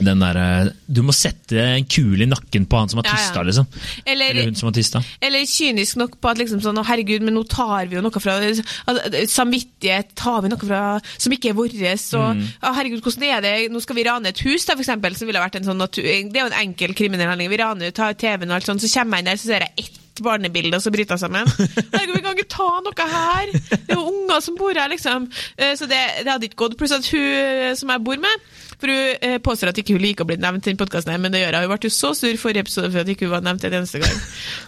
den 0.00 0.20
der, 0.22 0.36
eh, 0.40 0.68
Du 0.90 1.02
må 1.02 1.12
sette 1.12 1.58
en 1.60 1.84
kule 1.84 2.22
i 2.24 2.28
nakken 2.30 2.64
på 2.70 2.78
han 2.78 2.88
som 2.88 2.98
har 3.02 3.10
Ja, 3.10 3.16
ja. 3.34 3.42
liksom. 3.42 3.66
Eller, 4.06 4.30
Eller 4.30 4.44
hun 4.48 4.54
som 4.54 4.68
har 4.68 4.72
tysta. 4.72 5.02
eller 5.20 5.44
kynisk 5.44 5.96
nok 6.00 6.20
på 6.20 6.30
at 6.30 6.38
liksom 6.38 6.60
sånn, 6.64 6.78
herregud, 6.86 7.22
men 7.22 7.34
nå 7.34 7.42
tar 7.48 7.86
vi 7.86 7.96
jo 7.96 8.02
noe 8.02 8.20
fra 8.20 8.38
Samvittighet 9.28 10.14
tar 10.18 10.42
vi 10.42 10.48
noe 10.52 10.58
fra 10.60 10.82
som 11.18 11.32
ikke 11.34 11.50
er 11.50 11.56
vårt. 11.58 11.74
Og 12.14 12.36
Mm. 12.36 12.46
herregud, 12.62 13.02
hvordan 13.02 13.22
er 13.24 13.40
det? 13.40 13.70
Nå 13.72 13.80
skal 13.82 13.96
vi 13.96 14.04
rane 14.04 14.26
et 14.28 14.38
hus, 14.40 14.64
da, 14.64 14.74
for 14.74 14.82
eksempel, 14.82 15.16
som 15.16 15.26
ville 15.26 15.38
vært 15.40 15.56
en 15.56 15.64
sånn 15.64 15.78
natur... 15.78 16.02
Det 16.02 16.36
er 16.36 16.48
jo 16.48 16.52
en 16.52 16.68
enkel 16.68 16.94
kriminell 16.94 17.28
handling. 17.28 17.50
Vi 17.50 17.56
raner 17.58 17.88
ut, 17.88 17.94
tar 17.94 18.14
TV-en 18.14 18.50
og 18.50 18.56
alt 18.56 18.66
sånt, 18.66 18.80
så 18.82 18.88
kommer 18.92 19.18
jeg 19.18 19.24
inn 19.26 19.30
der, 19.30 19.36
så 19.36 19.46
ser 19.50 19.60
jeg 19.66 19.72
ett 19.78 20.22
barnebilde, 20.22 20.74
og 20.76 20.82
så 20.82 20.90
bryter 20.92 21.16
jeg 21.16 21.20
sammen. 21.20 21.46
Herregud, 21.94 22.16
vi 22.16 22.22
kan 22.22 22.36
ikke 22.36 22.48
ta 22.52 22.70
noe 22.84 23.06
her! 23.08 23.52
Det 23.52 23.88
er 23.88 23.94
jo 23.96 24.08
unger 24.10 24.40
som 24.44 24.56
bor 24.56 24.74
her, 24.74 24.88
liksom. 24.92 25.30
Eh, 25.56 25.74
Så 25.76 25.86
det, 25.88 26.00
det 26.24 26.28
hadde 26.32 26.48
ikke 26.50 26.56
gått. 26.66 26.76
Pluss 26.80 26.92
at 26.92 27.06
hun 27.08 27.76
som 27.76 27.88
jeg 27.94 28.04
bor 28.04 28.16
med, 28.20 28.48
for 28.80 28.92
hun 28.92 29.26
eh, 29.26 29.36
påstår 29.44 29.70
at 29.72 29.78
ikke 29.80 29.94
hun 29.96 30.02
liker 30.02 30.24
å 30.24 30.28
bli 30.30 30.38
nevnt 30.40 30.66
i 30.66 30.72
den 30.72 30.78
podkasten, 30.80 31.12
men 31.20 31.34
det 31.34 31.42
gjør 31.42 31.58
hun. 31.58 31.66
Hun 31.66 31.72
ble 31.74 31.88
jo 31.90 31.92
så 31.94 32.12
sur 32.16 32.40
forrige 32.40 32.64
episode 32.64 32.90
for 32.92 33.02
at 33.02 33.10
ikke 33.12 33.28
hun 33.28 33.34
var 33.34 33.44
nevnt 33.46 33.66
en 33.68 33.76
eneste 33.80 34.00
gang. 34.02 34.16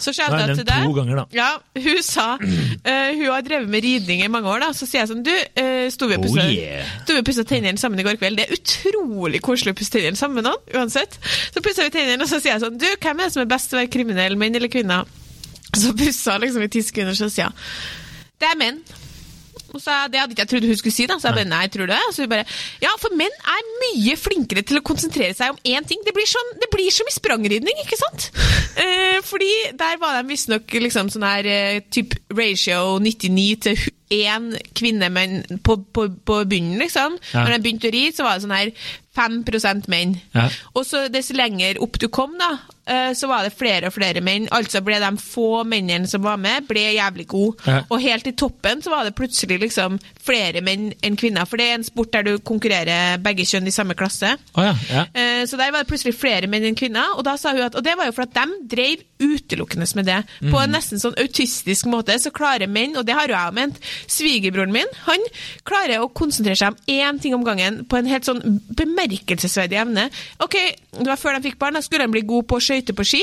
Så 0.03 0.15
shout 0.17 0.35
jeg 0.37 0.59
til 0.61 0.67
deg. 0.69 0.87
to 0.87 0.97
ganger, 0.97 1.23
da. 1.23 1.25
Ja, 1.37 1.49
hun 1.87 2.03
sa 2.05 2.27
uh, 2.37 3.11
Hun 3.17 3.27
har 3.29 3.45
drevet 3.47 3.71
med 3.73 3.85
ridning 3.85 4.25
i 4.25 4.31
mange 4.33 4.51
år, 4.53 4.63
da. 4.67 4.71
Så 4.77 4.89
sier 4.89 5.03
jeg 5.03 5.11
sånn 5.13 5.25
Du, 5.27 5.33
uh, 5.33 5.87
sto 5.93 6.09
vi 6.11 6.19
og 6.19 6.23
Oh, 6.23 6.29
pussa 6.29 6.47
yeah. 6.53 6.93
og 7.17 7.25
pussa 7.27 7.45
tennene 7.49 7.81
sammen 7.81 8.01
i 8.03 8.07
går 8.07 8.19
kveld? 8.21 8.39
Det 8.39 8.47
er 8.47 8.57
utrolig 8.59 9.43
koselig 9.45 9.75
å 9.75 9.79
pusse 9.81 9.95
tennene 9.95 10.19
sammen 10.19 10.41
med 10.41 10.49
noen, 10.51 10.63
uansett. 10.77 11.19
Så 11.55 11.65
pussa 11.65 11.87
vi 11.87 11.95
tennene, 11.95 12.23
og 12.23 12.31
så 12.31 12.39
sier 12.43 12.57
jeg 12.57 12.65
sånn 12.65 12.79
Du, 12.81 12.89
hvem 12.93 13.21
er 13.21 13.31
det 13.31 13.35
som 13.37 13.45
er 13.45 13.51
best 13.51 13.71
til 13.71 13.79
å 13.79 13.83
være 13.83 13.93
kriminell, 13.97 14.39
menn 14.41 14.59
eller 14.59 14.73
kvinner? 14.73 15.09
Så 15.73 15.95
pussa 15.97 16.37
liksom 16.43 16.67
i 16.67 16.71
ti 16.73 16.85
sekunder, 16.85 17.17
så 17.17 17.31
sier 17.33 17.49
hun 17.51 17.57
Det 18.43 18.51
er 18.51 18.61
menn. 18.61 18.83
Og 19.73 19.81
så, 19.81 19.95
Det 20.13 20.21
hadde 20.21 20.37
ikke 20.37 20.45
jeg 20.45 20.53
trodd 20.53 20.69
hun 20.69 20.81
skulle 20.81 20.97
si, 20.97 21.07
da. 21.11 21.19
Så 21.21 21.31
jeg 21.31 21.39
bare 21.41 21.51
nei, 21.53 21.65
tror 21.73 21.89
du 21.89 21.95
det? 21.95 22.01
Og 22.09 22.15
så 22.15 22.27
hun 22.27 22.33
bare 22.33 22.47
Ja, 22.83 22.93
for 23.01 23.15
menn 23.19 23.39
er 23.55 23.71
mye 23.83 24.17
flinkere 24.21 24.65
til 24.67 24.81
å 24.81 24.85
konsentrere 24.87 25.35
seg 25.37 25.55
om 25.55 25.61
én 25.65 25.87
ting. 25.89 26.03
Det 26.07 26.15
blir, 26.17 26.29
sånn, 26.29 26.53
det 26.63 26.71
blir 26.73 26.93
som 26.95 27.09
i 27.09 27.17
sprangridning, 27.17 27.85
ikke 27.87 28.01
sant? 28.01 28.31
Eh, 28.83 29.19
fordi 29.21 29.51
der 29.77 29.99
var 30.01 30.15
de 30.17 30.31
visstnok 30.31 30.73
liksom 30.81 31.11
sånn 31.13 31.27
her 31.27 31.47
eh, 31.47 31.83
typ 31.93 32.15
ratio 32.33 32.97
99 33.05 33.59
til 33.67 33.83
1 34.13 34.51
kvinne 34.79 35.09
menn 35.13 35.41
på, 35.65 35.79
på, 35.93 36.09
på 36.25 36.41
bunnen, 36.45 36.79
liksom. 36.83 37.17
Ja. 37.33 37.45
Når 37.47 37.57
jeg 37.57 37.65
begynte 37.67 37.91
å 37.91 37.95
ri, 37.97 38.05
så 38.13 38.27
var 38.27 38.37
det 38.39 38.47
sånn 38.47 38.57
her 38.57 38.75
5 39.13 39.85
menn. 39.93 40.15
Ja. 40.33 40.49
Og 40.75 40.87
så 40.89 41.07
dess 41.13 41.33
lenger 41.37 41.81
opp 41.85 41.99
du 42.01 42.09
kom, 42.09 42.33
da, 42.41 42.57
eh, 42.89 43.13
så 43.13 43.29
var 43.29 43.45
det 43.45 43.53
flere 43.53 43.91
og 43.91 43.93
flere 43.93 44.23
menn. 44.25 44.47
Altså 44.51 44.81
ble 44.85 44.99
de 45.03 45.11
få 45.21 45.65
mennene 45.69 46.09
som 46.09 46.23
var 46.25 46.39
med, 46.41 46.65
ble 46.69 46.87
jævlig 46.97 47.27
gode. 47.29 47.61
Ja. 47.69 47.83
Og 47.93 48.01
helt 48.01 48.27
i 48.27 48.33
toppen 48.33 48.81
så 48.83 48.91
var 48.95 49.05
det 49.05 49.15
plutselig 49.19 49.61
liksom 49.61 49.99
flere 50.23 50.63
menn 50.65 50.93
enn 51.05 51.19
kvinner. 51.21 51.45
For 51.49 51.61
det 51.61 51.69
er 51.69 51.75
en 51.81 51.85
sport 51.85 52.13
der 52.17 52.25
du 52.25 52.39
konkurrerer 52.39 53.21
begge 53.23 53.45
kjønn 53.49 53.69
i 53.69 53.75
samme 53.75 53.97
klasse. 53.99 54.33
Oh, 54.57 54.65
ja. 54.65 55.05
Eh, 55.13 55.45
Så 55.45 55.59
der 55.61 55.73
var 55.73 55.83
det 55.85 55.91
plutselig 55.91 56.17
flere 56.17 56.49
menn 56.49 56.65
enn 56.65 56.79
kvinner. 56.79 57.13
Og 57.19 57.25
da 57.29 57.37
sa 57.37 57.53
hun 57.53 57.67
at, 57.67 57.77
og 57.77 57.85
det 57.85 57.97
var 57.99 58.09
jo 58.09 58.17
for 58.17 58.25
at 58.25 58.35
de 58.35 58.59
drev 58.73 59.05
utelukkende 59.23 59.87
med 59.99 60.09
det. 60.09 60.21
På 60.49 60.63
en 60.63 60.73
nesten 60.73 61.01
sånn 61.03 61.19
autistisk 61.21 61.87
måte 61.91 62.17
så 62.23 62.33
klarer 62.35 62.71
menn, 62.71 62.97
og 62.97 63.05
det 63.07 63.15
har 63.19 63.29
jo 63.29 63.37
jeg 63.37 63.55
ment, 63.59 63.79
svigerbroren 64.11 64.73
min, 64.75 64.87
han 65.07 65.21
klarer 65.69 66.03
å 66.03 66.11
konsentrere 66.13 66.57
seg 66.59 66.73
om 66.73 66.79
én 66.87 67.21
ting 67.23 67.35
om 67.35 67.45
gangen 67.47 67.85
på 67.89 67.99
en 68.01 68.07
helt 68.11 68.25
sånn 68.29 68.43
bemerkelsesverdig 68.79 69.81
evne. 69.83 70.09
Ok, 70.43 70.57
det 70.99 71.09
var 71.09 71.21
før 71.21 71.39
de 71.39 71.49
fikk 71.51 71.59
barn, 71.61 71.75
da 71.79 71.85
skulle 71.85 72.07
de 72.07 72.17
bli 72.17 72.27
gode 72.27 72.49
på 72.51 72.59
å 72.59 72.65
skøyte 72.65 72.97
på 72.97 73.07
ski. 73.07 73.23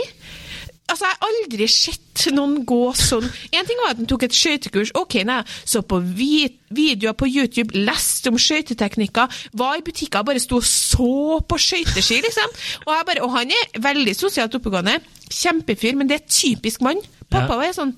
Altså, 0.90 1.06
Jeg 1.06 1.18
har 1.20 1.28
aldri 1.28 1.68
sett 1.70 2.24
noen 2.34 2.64
gå 2.66 2.80
sånn. 2.98 3.28
En 3.54 3.68
ting 3.68 3.78
var 3.78 3.92
at 3.92 4.00
han 4.02 4.08
tok 4.10 4.24
et 4.26 4.34
skøytekurs. 4.34 4.90
Ok, 4.98 5.20
nei, 5.24 5.44
så 5.64 5.84
på 5.86 6.00
vi 6.02 6.48
videoer 6.74 7.14
på 7.14 7.30
YouTube, 7.30 7.78
leste 7.78 8.32
om 8.34 8.40
skøyteteknikker, 8.42 9.30
var 9.54 9.78
i 9.78 9.86
butikker 9.86 10.24
og 10.24 10.32
bare 10.32 10.42
sto 10.42 10.58
og 10.58 10.66
så 10.66 11.40
på 11.46 11.60
skøyteski, 11.62 12.24
liksom. 12.26 12.58
Og, 12.88 12.92
jeg 12.96 13.06
bare, 13.12 13.22
og 13.22 13.36
han 13.38 13.54
er 13.54 13.80
veldig 13.86 14.16
sosialt 14.18 14.58
oppegående. 14.58 14.98
Kjempefyr, 15.30 15.94
men 15.96 16.10
det 16.10 16.24
er 16.24 16.28
typisk 16.28 16.82
mann. 16.82 17.02
Pappa 17.30 17.54
Ja. 17.54 17.58
var 17.62 17.74
sånn 17.78 17.94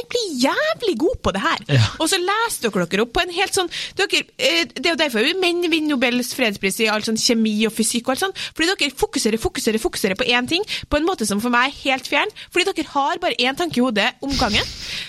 jeg 0.00 0.08
bli 0.12 0.22
jævlig 0.46 0.94
god 0.98 1.18
på 1.22 1.32
det 1.34 1.42
her. 1.42 1.64
Ja. 1.68 1.86
Og 1.98 2.10
så 2.10 2.18
leser 2.20 2.68
dere 2.68 2.86
dere 2.90 3.04
opp 3.06 3.12
på 3.16 3.22
en 3.24 3.34
helt 3.34 3.56
sånn 3.56 3.70
dere, 3.98 4.22
eh, 4.38 4.64
Det 4.72 4.86
er 4.86 4.94
jo 4.94 5.00
derfor 5.00 5.28
menn 5.40 5.62
vinner 5.70 5.92
Nobels 5.92 6.32
fredspris 6.36 6.80
i 6.80 6.88
all 6.88 7.04
sånn 7.04 7.20
kjemi 7.20 7.54
og 7.68 7.74
fysikk 7.76 8.08
og 8.08 8.14
alt 8.14 8.24
sånt. 8.24 8.42
Fordi 8.56 8.70
dere 8.72 8.96
fokuserer, 8.96 9.40
fokuserer, 9.42 9.82
fokuserer 9.82 10.18
på 10.18 10.28
én 10.28 10.48
ting 10.48 10.64
på 10.88 10.96
en 10.98 11.06
måte 11.06 11.26
som 11.28 11.40
for 11.40 11.52
meg 11.52 11.70
er 11.70 11.78
helt 11.82 12.08
fjern. 12.08 12.32
Fordi 12.52 12.70
dere 12.70 12.92
har 12.94 13.20
bare 13.22 13.38
én 13.38 13.58
tanke 13.58 13.80
i 13.80 13.84
hodet 13.84 14.08
om 14.22 14.32
gangen. 14.38 14.64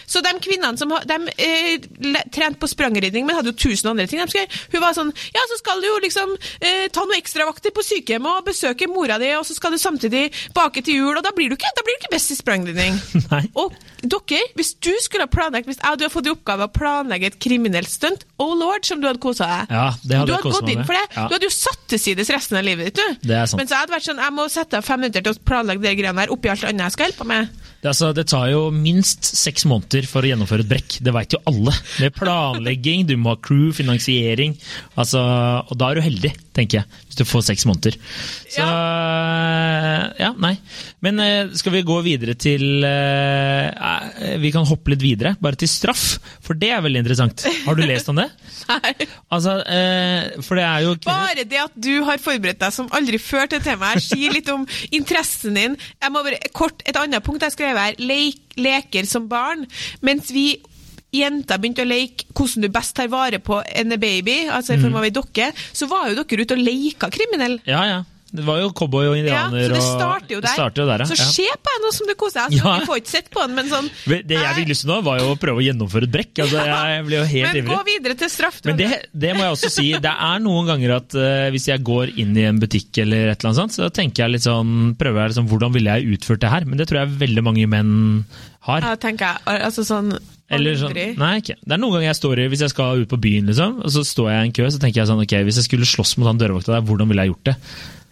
Så 0.07 0.21
de 0.23 0.33
kvinnene 0.43 0.77
som 0.77 0.89
de, 0.89 1.17
eh, 1.37 1.77
trente 2.33 2.59
på 2.59 2.69
sprangridning, 2.69 3.25
men 3.25 3.35
hadde 3.35 3.53
jo 3.53 3.69
tusen 3.69 3.89
andre 3.89 4.07
ting 4.07 4.19
de 4.19 4.27
skulle 4.27 4.45
gjøre, 4.45 4.59
hun 4.73 4.81
var 4.81 4.93
sånn 4.93 5.13
Ja, 5.33 5.41
så 5.49 5.57
skal 5.57 5.81
du 5.81 5.87
jo 5.87 5.99
liksom 6.03 6.35
eh, 6.61 6.87
ta 6.93 7.05
noen 7.05 7.19
ekstravakter 7.19 7.71
på 7.73 7.83
sykehjemmet 7.85 8.39
og 8.39 8.45
besøke 8.45 8.87
mora 8.87 9.17
di, 9.21 9.31
og 9.37 9.45
så 9.45 9.55
skal 9.55 9.71
du 9.71 9.77
samtidig 9.77 10.31
bake 10.53 10.83
til 10.83 11.01
jul, 11.01 11.17
og 11.17 11.23
da 11.23 11.31
blir 11.35 11.49
du 11.49 11.55
ikke, 11.57 11.71
da 11.75 11.85
blir 11.85 11.97
du 11.97 12.03
ikke 12.03 12.13
best 12.15 12.33
i 12.33 12.37
sprangridning. 12.39 12.99
Og 13.59 13.73
dere, 14.03 14.41
hvis 14.57 14.72
du 14.83 14.91
skulle 15.03 15.27
ha 15.27 15.31
planlagt, 15.31 15.67
hvis 15.69 15.79
jeg 15.79 15.85
hadde 15.85 16.09
fått 16.13 16.29
i 16.29 16.33
oppgave 16.33 16.67
å 16.67 16.71
planlegge 16.73 17.31
et 17.31 17.39
kriminelt 17.43 17.91
stunt, 17.91 18.25
oh 18.41 18.53
lord, 18.57 18.85
som 18.87 19.01
du 19.01 19.07
hadde 19.09 19.21
kosa 19.23 19.49
deg. 19.49 19.73
Ja, 19.75 19.87
det 20.01 20.19
hadde 20.21 20.31
du 20.31 20.35
hadde 20.37 20.53
gått 20.55 20.71
inn 20.73 20.85
for 20.87 20.97
det. 20.97 21.03
Ja. 21.15 21.27
Du 21.27 21.37
hadde 21.37 21.49
jo 21.49 21.55
satt 21.55 21.83
til 21.93 22.01
sides 22.01 22.31
resten 22.33 22.59
av 22.59 22.65
livet 22.67 22.89
ditt, 22.89 23.01
du. 23.01 23.27
Det 23.29 23.37
er 23.37 23.49
sant. 23.49 23.61
Mens 23.61 23.73
jeg 23.73 23.83
hadde 23.83 23.95
vært 23.95 24.07
sånn, 24.07 24.23
jeg 24.23 24.37
må 24.37 24.47
sette 24.53 24.79
av 24.79 24.87
fem 24.87 25.03
minutter 25.03 25.25
til 25.25 25.35
å 25.35 25.45
planlegge 25.51 25.85
de 25.85 25.95
greiene 25.99 26.23
der 26.25 26.33
oppi 26.33 26.51
alt 26.53 26.65
annet 26.69 26.87
jeg 26.87 26.97
skal 26.97 27.11
hjelpe 27.11 27.29
med. 27.29 27.61
Det, 27.83 27.89
altså, 27.91 28.13
det 28.15 28.23
tar 28.31 28.47
jo 28.47 28.61
minst 28.71 29.27
seks 29.27 29.65
måneder 29.67 30.05
for 30.07 30.23
å 30.23 30.29
gjennomføre 30.29 30.63
et 30.63 30.69
brekk. 30.69 30.97
Det 31.03 31.11
veit 31.11 31.33
jo 31.35 31.41
alle. 31.49 31.73
Med 31.99 32.15
planlegging, 32.15 33.03
du 33.09 33.17
må 33.19 33.33
ha 33.33 33.39
crew, 33.43 33.73
finansiering. 33.75 34.55
Altså, 34.95 35.19
og 35.67 35.75
da 35.81 35.89
er 35.91 35.99
du 35.99 36.05
heldig, 36.05 36.31
tenker 36.55 36.79
jeg, 36.79 37.01
hvis 37.09 37.19
du 37.19 37.25
får 37.27 37.43
seks 37.49 37.67
måneder. 37.67 37.97
Så 38.53 38.63
ja, 38.63 40.31
nei. 40.39 40.53
Men 41.03 41.19
eh, 41.19 41.51
skal 41.59 41.75
vi 41.75 41.83
gå 41.83 41.99
videre 42.05 42.37
til 42.39 42.85
eh, 42.87 43.67
eh, 43.67 44.37
Vi 44.53 44.59
kan 44.59 44.67
hoppe 44.69 44.91
litt 44.93 45.01
videre, 45.01 45.31
bare 45.41 45.57
til 45.57 45.69
straff. 45.71 46.19
For 46.45 46.53
det 46.53 46.69
er 46.75 46.83
veldig 46.85 46.99
interessant. 47.01 47.41
Har 47.65 47.73
du 47.79 47.81
lest 47.89 48.09
om 48.11 48.19
det? 48.21 48.27
Nei. 48.69 48.91
Altså, 49.33 49.55
eh, 49.65 50.27
for 50.45 50.59
det 50.61 50.65
er 50.67 50.83
jo 50.85 50.91
Bare 51.07 51.45
det 51.49 51.57
at 51.63 51.73
du 51.73 51.89
har 52.05 52.21
forberedt 52.21 52.61
deg 52.61 52.75
som 52.75 52.91
aldri 52.93 53.17
før 53.17 53.49
til 53.49 53.63
temaet 53.65 54.03
sier 54.05 54.35
litt 54.35 54.51
om 54.53 54.67
interessen 54.93 55.57
din. 55.57 55.79
Jeg 55.97 56.13
må 56.13 56.21
bare, 56.27 56.37
kort, 56.53 56.85
Et 56.85 56.99
annet 57.01 57.25
punkt 57.25 57.41
jeg 57.41 57.49
har 57.49 57.55
skrevet 57.57 57.81
her, 57.81 57.97
leik, 58.05 58.43
leker 58.61 59.09
som 59.09 59.25
barn. 59.31 59.65
Mens 60.05 60.29
vi 60.35 60.59
jenter 61.13 61.57
begynte 61.61 61.83
å 61.85 61.89
leke 61.89 62.29
hvordan 62.33 62.63
du 62.65 62.69
best 62.73 62.95
tar 62.97 63.09
vare 63.11 63.41
på 63.41 63.59
en 63.73 63.97
baby, 64.01 64.43
altså 64.53 64.73
i 64.73 64.77
Mm. 64.77 64.83
form 64.87 64.95
av 65.01 65.03
ei 65.09 65.11
dokke, 65.13 65.49
så 65.73 65.89
var 65.89 66.09
jo 66.09 66.21
dere 66.23 66.45
ute 66.45 66.55
og 66.57 66.61
leika 66.65 67.09
kriminell. 67.13 67.59
Ja, 67.69 67.83
ja. 67.89 67.99
Det 68.33 68.43
var 68.47 68.63
jo 68.63 68.71
cowboy 68.73 69.11
og 69.11 69.13
Ja, 69.13 69.19
indianer 69.21 69.67
så 69.67 69.75
det 69.75 69.81
starter 69.85 70.33
jo 70.33 70.39
der. 70.41 70.55
Starter 70.57 70.81
jo 70.81 70.87
der, 70.89 71.03
ja. 71.03 71.07
Så 71.11 71.17
ja. 71.19 71.25
se 71.35 71.45
på 71.53 71.73
henne 71.75 71.91
som 71.93 72.09
du 72.09 72.13
koser 72.17 72.39
deg. 72.39 72.55
Altså, 72.57 72.63
Ja. 72.63 72.87
Får 72.89 73.01
ikke 73.03 73.11
sett 73.11 73.29
på 73.33 73.43
den, 73.45 73.53
men 73.59 73.69
sånn 73.69 73.89
Det 74.09 74.39
jeg 74.39 74.55
fikk 74.57 74.71
lyst 74.71 74.85
til 74.85 74.89
nå, 74.89 74.97
var 75.05 75.19
jo 75.21 75.33
å 75.35 75.37
prøve 75.39 75.61
å 75.61 75.65
gjennomføre 75.65 76.09
et 76.09 76.13
brekk. 76.15 76.41
Altså, 76.45 76.63
jeg 76.65 77.05
ble 77.07 77.19
jo 77.19 77.27
helt 77.33 77.59
Men 77.59 77.69
gå 77.69 77.79
videre 77.91 78.17
til 78.23 78.31
straff. 78.33 78.57
Men 78.65 78.79
det, 78.79 78.89
det 79.13 79.35
må 79.37 79.45
jeg 79.45 79.57
også 79.57 79.71
si. 79.75 79.87
Det 80.01 80.15
er 80.29 80.41
noen 80.43 80.71
ganger 80.71 80.95
at 80.97 81.17
uh, 81.19 81.49
hvis 81.53 81.69
jeg 81.69 81.85
går 81.85 82.15
inn 82.23 82.33
i 82.39 82.47
en 82.49 82.61
butikk 82.63 83.03
eller 83.05 83.29
et 83.29 83.37
eller 83.37 83.51
annet 83.51 83.61
sånt, 83.61 83.77
så 83.77 83.91
tenker 83.93 84.25
jeg 84.25 84.35
litt 84.37 84.47
sånn, 84.47 84.95
prøver 84.97 85.27
jeg 85.27 85.35
liksom, 85.35 85.51
hvordan 85.53 85.77
ville 85.77 85.97
jeg 85.99 86.17
utført 86.17 86.41
det 86.41 86.53
her? 86.55 86.65
Men 86.65 86.81
det 86.81 86.89
tror 86.89 87.03
jeg 87.03 87.17
veldig 87.21 87.45
mange 87.45 87.69
menn 87.69 87.93
har. 88.67 88.85
Ja, 88.85 88.95
tenker 88.99 89.29
jeg. 89.29 89.61
Altså 89.67 89.83
sånn 89.87 90.13
Eller 90.53 90.77
sånn, 90.79 90.95
nei, 91.19 91.33
ikke. 91.41 91.57
Det 91.61 91.75
er 91.75 91.81
noen 91.81 91.97
ganger 91.97 92.09
jeg 92.09 92.19
står 92.19 92.43
i, 92.43 92.47
hvis 92.51 92.63
jeg 92.65 92.73
skal 92.73 93.03
ut 93.03 93.11
på 93.11 93.19
byen, 93.21 93.49
liksom, 93.49 93.79
og 93.83 93.93
så 93.93 94.03
står 94.07 94.29
jeg 94.31 94.39
i 94.39 94.47
en 94.47 94.55
kø, 94.59 94.69
så 94.69 94.81
tenker 94.81 95.01
jeg 95.01 95.09
sånn, 95.09 95.23
ok, 95.23 95.35
hvis 95.47 95.59
jeg 95.61 95.67
skulle 95.69 95.89
slåss 95.89 96.15
mot 96.19 96.29
han 96.29 96.41
dørvakta 96.41 96.75
der, 96.75 96.85
hvordan 96.87 97.11
ville 97.11 97.25
jeg 97.25 97.33
gjort 97.33 97.51
det? 97.51 97.55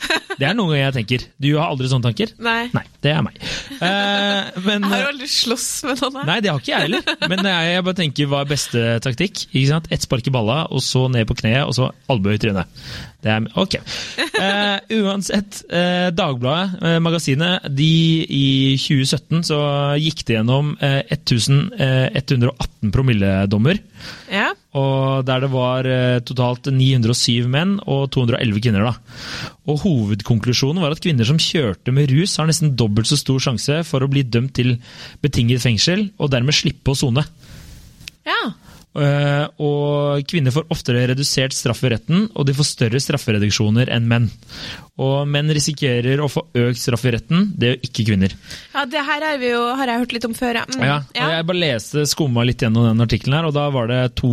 Det 0.41 0.47
er 0.47 0.55
noen 0.57 0.71
ganger 0.71 0.81
jeg 0.81 0.95
tenker. 0.95 1.25
Du 1.43 1.47
har 1.53 1.69
aldri 1.69 1.89
sånne 1.91 2.07
tanker? 2.07 2.31
Nei. 2.41 2.69
Nei, 2.73 2.83
det 3.03 3.13
er 3.13 3.25
meg. 3.25 3.37
Eh, 3.81 4.59
men, 4.61 4.83
Jeg 4.85 4.91
har 4.91 5.07
aldri 5.09 5.27
slåss 5.31 5.67
med 5.87 6.01
noen 6.03 6.19
her. 6.19 6.25
Nei, 6.27 6.35
det 6.43 6.51
har 6.51 6.59
ikke 6.61 6.69
jeg 6.69 6.83
heller. 6.85 7.15
Men 7.31 7.47
jeg 7.49 7.85
bare 7.87 7.97
tenker 7.97 8.27
hva 8.29 8.43
er 8.43 8.51
beste 8.51 8.83
taktikk? 9.01 9.41
Ikke 9.49 9.69
sant? 9.71 9.87
Ett 9.89 10.05
spark 10.05 10.29
i 10.29 10.33
balla, 10.35 10.59
og 10.69 10.83
så 10.85 11.07
ned 11.09 11.25
på 11.25 11.39
kneet, 11.39 11.63
og 11.65 11.73
så 11.73 11.87
albue 12.13 12.35
i 12.37 12.41
trynet. 12.43 12.69
Det 13.21 13.29
er, 13.29 13.45
ok. 13.61 13.75
Eh, 14.41 14.95
uansett, 14.97 15.59
eh, 15.69 16.07
Dagbladet, 16.17 16.79
eh, 16.81 16.97
magasinet, 17.03 17.67
de 17.69 17.89
i 18.25 18.45
2017 18.81 19.43
så 19.45 19.59
gikk 20.01 20.23
det 20.25 20.39
gjennom 20.39 20.71
eh, 20.81 21.03
1118 21.13 22.89
promilledommer. 22.95 23.77
Ja. 24.33 24.47
Og 24.73 25.25
der 25.27 25.43
det 25.43 25.51
var 25.53 25.85
eh, 25.85 26.17
totalt 26.25 26.71
907 26.73 27.45
menn 27.51 27.75
og 27.85 28.07
211 28.15 28.63
kvinner. 28.65 28.87
da. 28.89 28.95
Og 29.69 29.83
Hovedkonklusjonen 29.83 30.81
var 30.81 30.95
at 30.95 31.03
kvinner 31.03 31.27
som 31.27 31.37
kjørte 31.41 31.93
med 31.93 32.09
rus, 32.09 32.37
har 32.41 32.49
nesten 32.49 32.73
dobbelt 32.79 33.11
så 33.11 33.19
stor 33.21 33.37
sjanse 33.43 33.83
for 33.85 34.01
å 34.01 34.09
bli 34.09 34.25
dømt 34.25 34.55
til 34.57 34.79
betinget 35.21 35.61
fengsel, 35.61 36.07
og 36.17 36.33
dermed 36.33 36.57
slippe 36.57 36.95
å 36.95 36.97
sone. 36.97 37.25
ja. 38.25 38.41
Eh, 38.91 39.45
og 39.63 40.25
kvinner 40.27 40.51
får 40.51 40.67
oftere 40.73 41.05
redusert 41.13 41.55
straff 41.55 41.79
i 41.87 41.93
retten, 41.93 42.25
og 42.35 42.47
de 42.47 42.55
får 42.57 42.67
større 42.67 42.99
straffereduksjoner 42.99 43.91
enn 43.95 44.09
menn. 44.09 44.27
Og 45.01 45.23
menn 45.31 45.49
risikerer 45.55 46.19
å 46.21 46.27
få 46.29 46.43
økt 46.59 46.81
straff 46.81 47.05
i 47.07 47.13
retten, 47.15 47.45
det 47.57 47.69
gjør 47.69 47.85
ikke 47.87 48.05
kvinner. 48.09 48.33
Ja, 48.73 48.83
det 48.89 49.01
her 49.07 49.23
jo, 49.39 49.61
har 49.79 49.89
jeg 49.89 50.03
hørt 50.03 50.15
litt 50.17 50.27
om 50.27 50.35
før, 50.37 50.59
ja. 50.59 50.65
Mm. 50.67 50.83
Ja, 50.83 50.97
og 51.07 51.31
Jeg 51.31 51.47
bare 51.47 51.61
leste, 51.61 52.03
skumma 52.09 52.43
litt 52.45 52.61
gjennom 52.61 52.89
den 52.89 53.05
artikkelen, 53.05 53.37
her, 53.39 53.47
og 53.47 53.55
da 53.55 53.69
var 53.73 53.87
det 53.89 54.01
to 54.19 54.31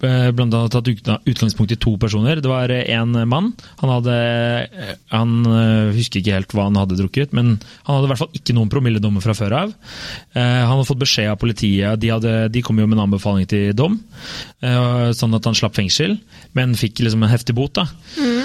eh, 0.00 0.30
Blant 0.34 0.56
annet 0.56 0.72
tatt 0.72 1.20
utgangspunkt 1.28 1.74
i 1.74 1.78
to 1.78 1.94
personer. 2.00 2.40
Det 2.42 2.50
var 2.50 2.72
en 2.72 3.12
mann. 3.28 3.52
Han 3.82 3.92
hadde 3.92 4.16
eh, 4.16 4.94
Han 5.12 5.36
eh, 5.46 5.92
husker 5.94 6.22
ikke 6.22 6.38
helt 6.38 6.56
hva 6.56 6.66
han 6.70 6.80
hadde 6.80 6.98
drukket, 6.98 7.36
men 7.36 7.58
han 7.84 7.98
hadde 7.98 8.08
i 8.08 8.12
hvert 8.14 8.22
fall 8.24 8.40
ikke 8.40 8.56
noen 8.56 8.72
promilledommer 8.72 9.24
fra 9.24 9.36
før 9.36 9.58
av. 9.60 9.76
Eh, 10.32 10.40
Han 10.64 10.72
hadde 10.72 10.88
fått 10.88 11.04
beskjed 11.04 11.30
av 11.34 11.38
politiet, 11.42 12.00
de, 12.00 12.10
hadde, 12.14 12.34
de 12.54 12.64
kom 12.64 12.80
jo 12.80 12.88
med 12.88 12.98
en 12.98 13.04
anbefaling 13.04 13.46
til 13.50 13.73
dom, 13.76 13.98
eh, 14.62 15.10
sånn 15.16 15.34
at 15.36 15.44
han 15.48 15.58
slapp 15.58 15.76
fengsel, 15.76 16.16
men 16.54 16.76
fikk 16.78 17.04
liksom 17.04 17.22
en 17.22 17.32
heftig 17.32 17.56
bot. 17.56 17.74
da. 17.74 17.86
Mm. 18.18 18.40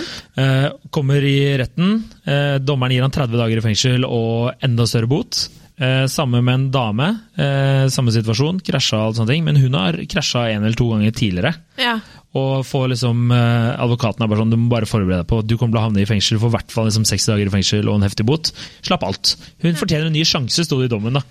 Kommer 0.94 1.24
i 1.26 1.58
retten, 1.60 2.04
eh, 2.24 2.58
dommeren 2.64 2.94
gir 2.94 3.04
han 3.04 3.12
30 3.12 3.36
dager 3.36 3.60
i 3.60 3.64
fengsel 3.66 4.06
og 4.08 4.54
enda 4.64 4.86
større 4.88 5.10
bot. 5.12 5.50
Eh, 5.80 6.06
samme 6.12 6.42
med 6.42 6.54
en 6.54 6.72
dame, 6.72 7.08
eh, 7.40 7.88
samme 7.88 8.12
situasjon, 8.12 8.60
krasja 8.60 9.00
og 9.08 9.16
sånne 9.16 9.32
ting, 9.32 9.46
men 9.46 9.56
hun 9.56 9.78
har 9.80 9.96
krasja 10.12 10.50
en 10.52 10.66
eller 10.66 10.76
to 10.76 10.90
ganger 10.92 11.12
tidligere. 11.16 11.56
Ja. 11.80 12.00
Og 12.38 12.62
får 12.68 12.92
liksom, 12.92 13.32
eh, 13.34 13.82
Advokaten 13.82 14.22
er 14.22 14.30
bare 14.30 14.44
sånn, 14.44 14.52
du 14.54 14.58
må 14.60 14.70
bare 14.70 14.86
forberede 14.86 15.24
deg 15.24 15.30
på 15.32 15.40
du 15.42 15.56
kommer 15.58 15.74
til 15.74 15.80
å 15.82 15.86
havne 15.88 16.04
i 16.04 16.06
fengsel, 16.06 16.38
du 16.38 16.44
får 16.44 16.52
i 16.52 16.56
hvert 16.60 16.76
fall 16.76 16.86
liksom 16.86 17.08
60 17.10 17.32
dager 17.32 17.50
i 17.50 17.54
fengsel 17.56 17.90
og 17.90 17.98
en 17.98 18.06
heftig 18.06 18.26
bot. 18.30 18.52
Slapp 18.86 19.06
alt. 19.08 19.34
Hun 19.66 19.80
fortjener 19.80 20.12
en 20.12 20.14
ny 20.14 20.22
sjanse, 20.28 20.62
sto 20.68 20.78
det 20.78 20.92
i 20.92 20.94
dommen. 20.94 21.18
da. 21.18 21.24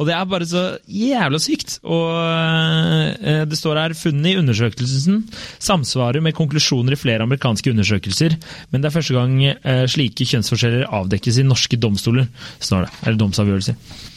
Og 0.00 0.08
det 0.08 0.16
er 0.16 0.26
bare 0.26 0.48
så 0.50 0.64
jævla 0.90 1.38
sykt. 1.38 1.78
Og 1.86 2.10
eh, 2.18 3.44
det 3.46 3.60
står 3.60 3.78
her 3.78 3.94
funnet 3.94 4.32
i 4.32 4.38
undersøkelsen 4.42 5.22
samsvarer 5.62 6.24
med 6.24 6.34
konklusjoner 6.34 6.96
i 6.96 6.98
flere 6.98 7.22
amerikanske 7.22 7.70
undersøkelser, 7.70 8.34
men 8.72 8.82
det 8.82 8.90
er 8.90 8.98
første 8.98 9.14
gang 9.14 9.36
eh, 9.46 9.86
slike 9.86 10.26
kjønnsforskjeller 10.26 10.90
avdekkes 10.90 11.38
i 11.38 11.46
norske 11.46 11.78
domstoler, 11.78 12.26
står 12.58 12.88
det. 12.88 12.94
Eller 13.04 13.22
domsavgjørelser. 13.22 14.09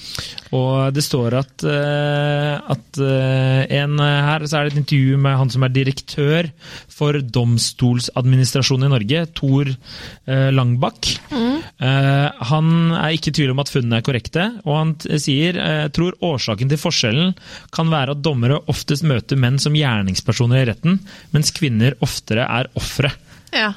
Og 0.54 0.94
det 0.94 1.02
står 1.06 1.34
at, 1.40 1.64
eh, 1.66 2.58
at 2.76 3.00
eh, 3.02 3.62
en 3.80 3.98
her, 4.00 4.44
så 4.46 4.60
er 4.60 4.68
det 4.68 4.74
et 4.76 4.82
intervju 4.84 5.18
med 5.24 5.38
han 5.40 5.50
som 5.54 5.66
er 5.66 5.74
direktør 5.74 6.50
for 6.94 7.18
domstolsadministrasjonen 7.18 8.86
i 8.88 8.92
Norge, 8.94 9.24
Tor 9.38 9.72
eh, 9.72 10.50
Langbakk. 10.54 11.10
Eh, 11.34 12.44
han 12.52 12.70
er 13.00 13.16
ikke 13.16 13.32
i 13.34 13.38
tvil 13.40 13.54
om 13.56 13.64
at 13.64 13.72
funnene 13.74 13.98
er 14.02 14.06
korrekte, 14.06 14.46
og 14.68 14.78
han 14.78 14.94
sier 15.22 15.58
eh, 15.58 15.88
tror 15.96 16.18
årsaken 16.24 16.70
til 16.72 16.82
forskjellen 16.82 17.34
kan 17.74 17.90
være 17.94 18.14
at 18.16 18.22
dommere 18.26 18.62
oftest 18.72 19.06
møter 19.10 19.40
menn 19.40 19.58
som 19.62 19.76
gjerningspersoner 19.78 20.62
i 20.62 20.68
retten, 20.70 21.00
mens 21.34 21.54
kvinner 21.56 21.98
oftere 22.06 22.46
er 22.46 22.70
ofre. 22.80 23.14
ja. 23.56 23.74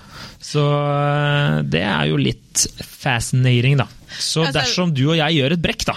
Så 0.46 0.62
eh, 0.62 1.62
det 1.72 1.80
er 1.82 2.10
jo 2.12 2.18
litt 2.20 2.66
fascinating, 2.84 3.80
da. 3.80 3.88
Så 4.20 4.44
Altså- 4.44 4.60
dersom 4.60 4.92
du 4.94 5.06
og 5.08 5.16
jeg 5.18 5.40
gjør 5.40 5.56
et 5.56 5.64
brekk, 5.64 5.86
da 5.88 5.96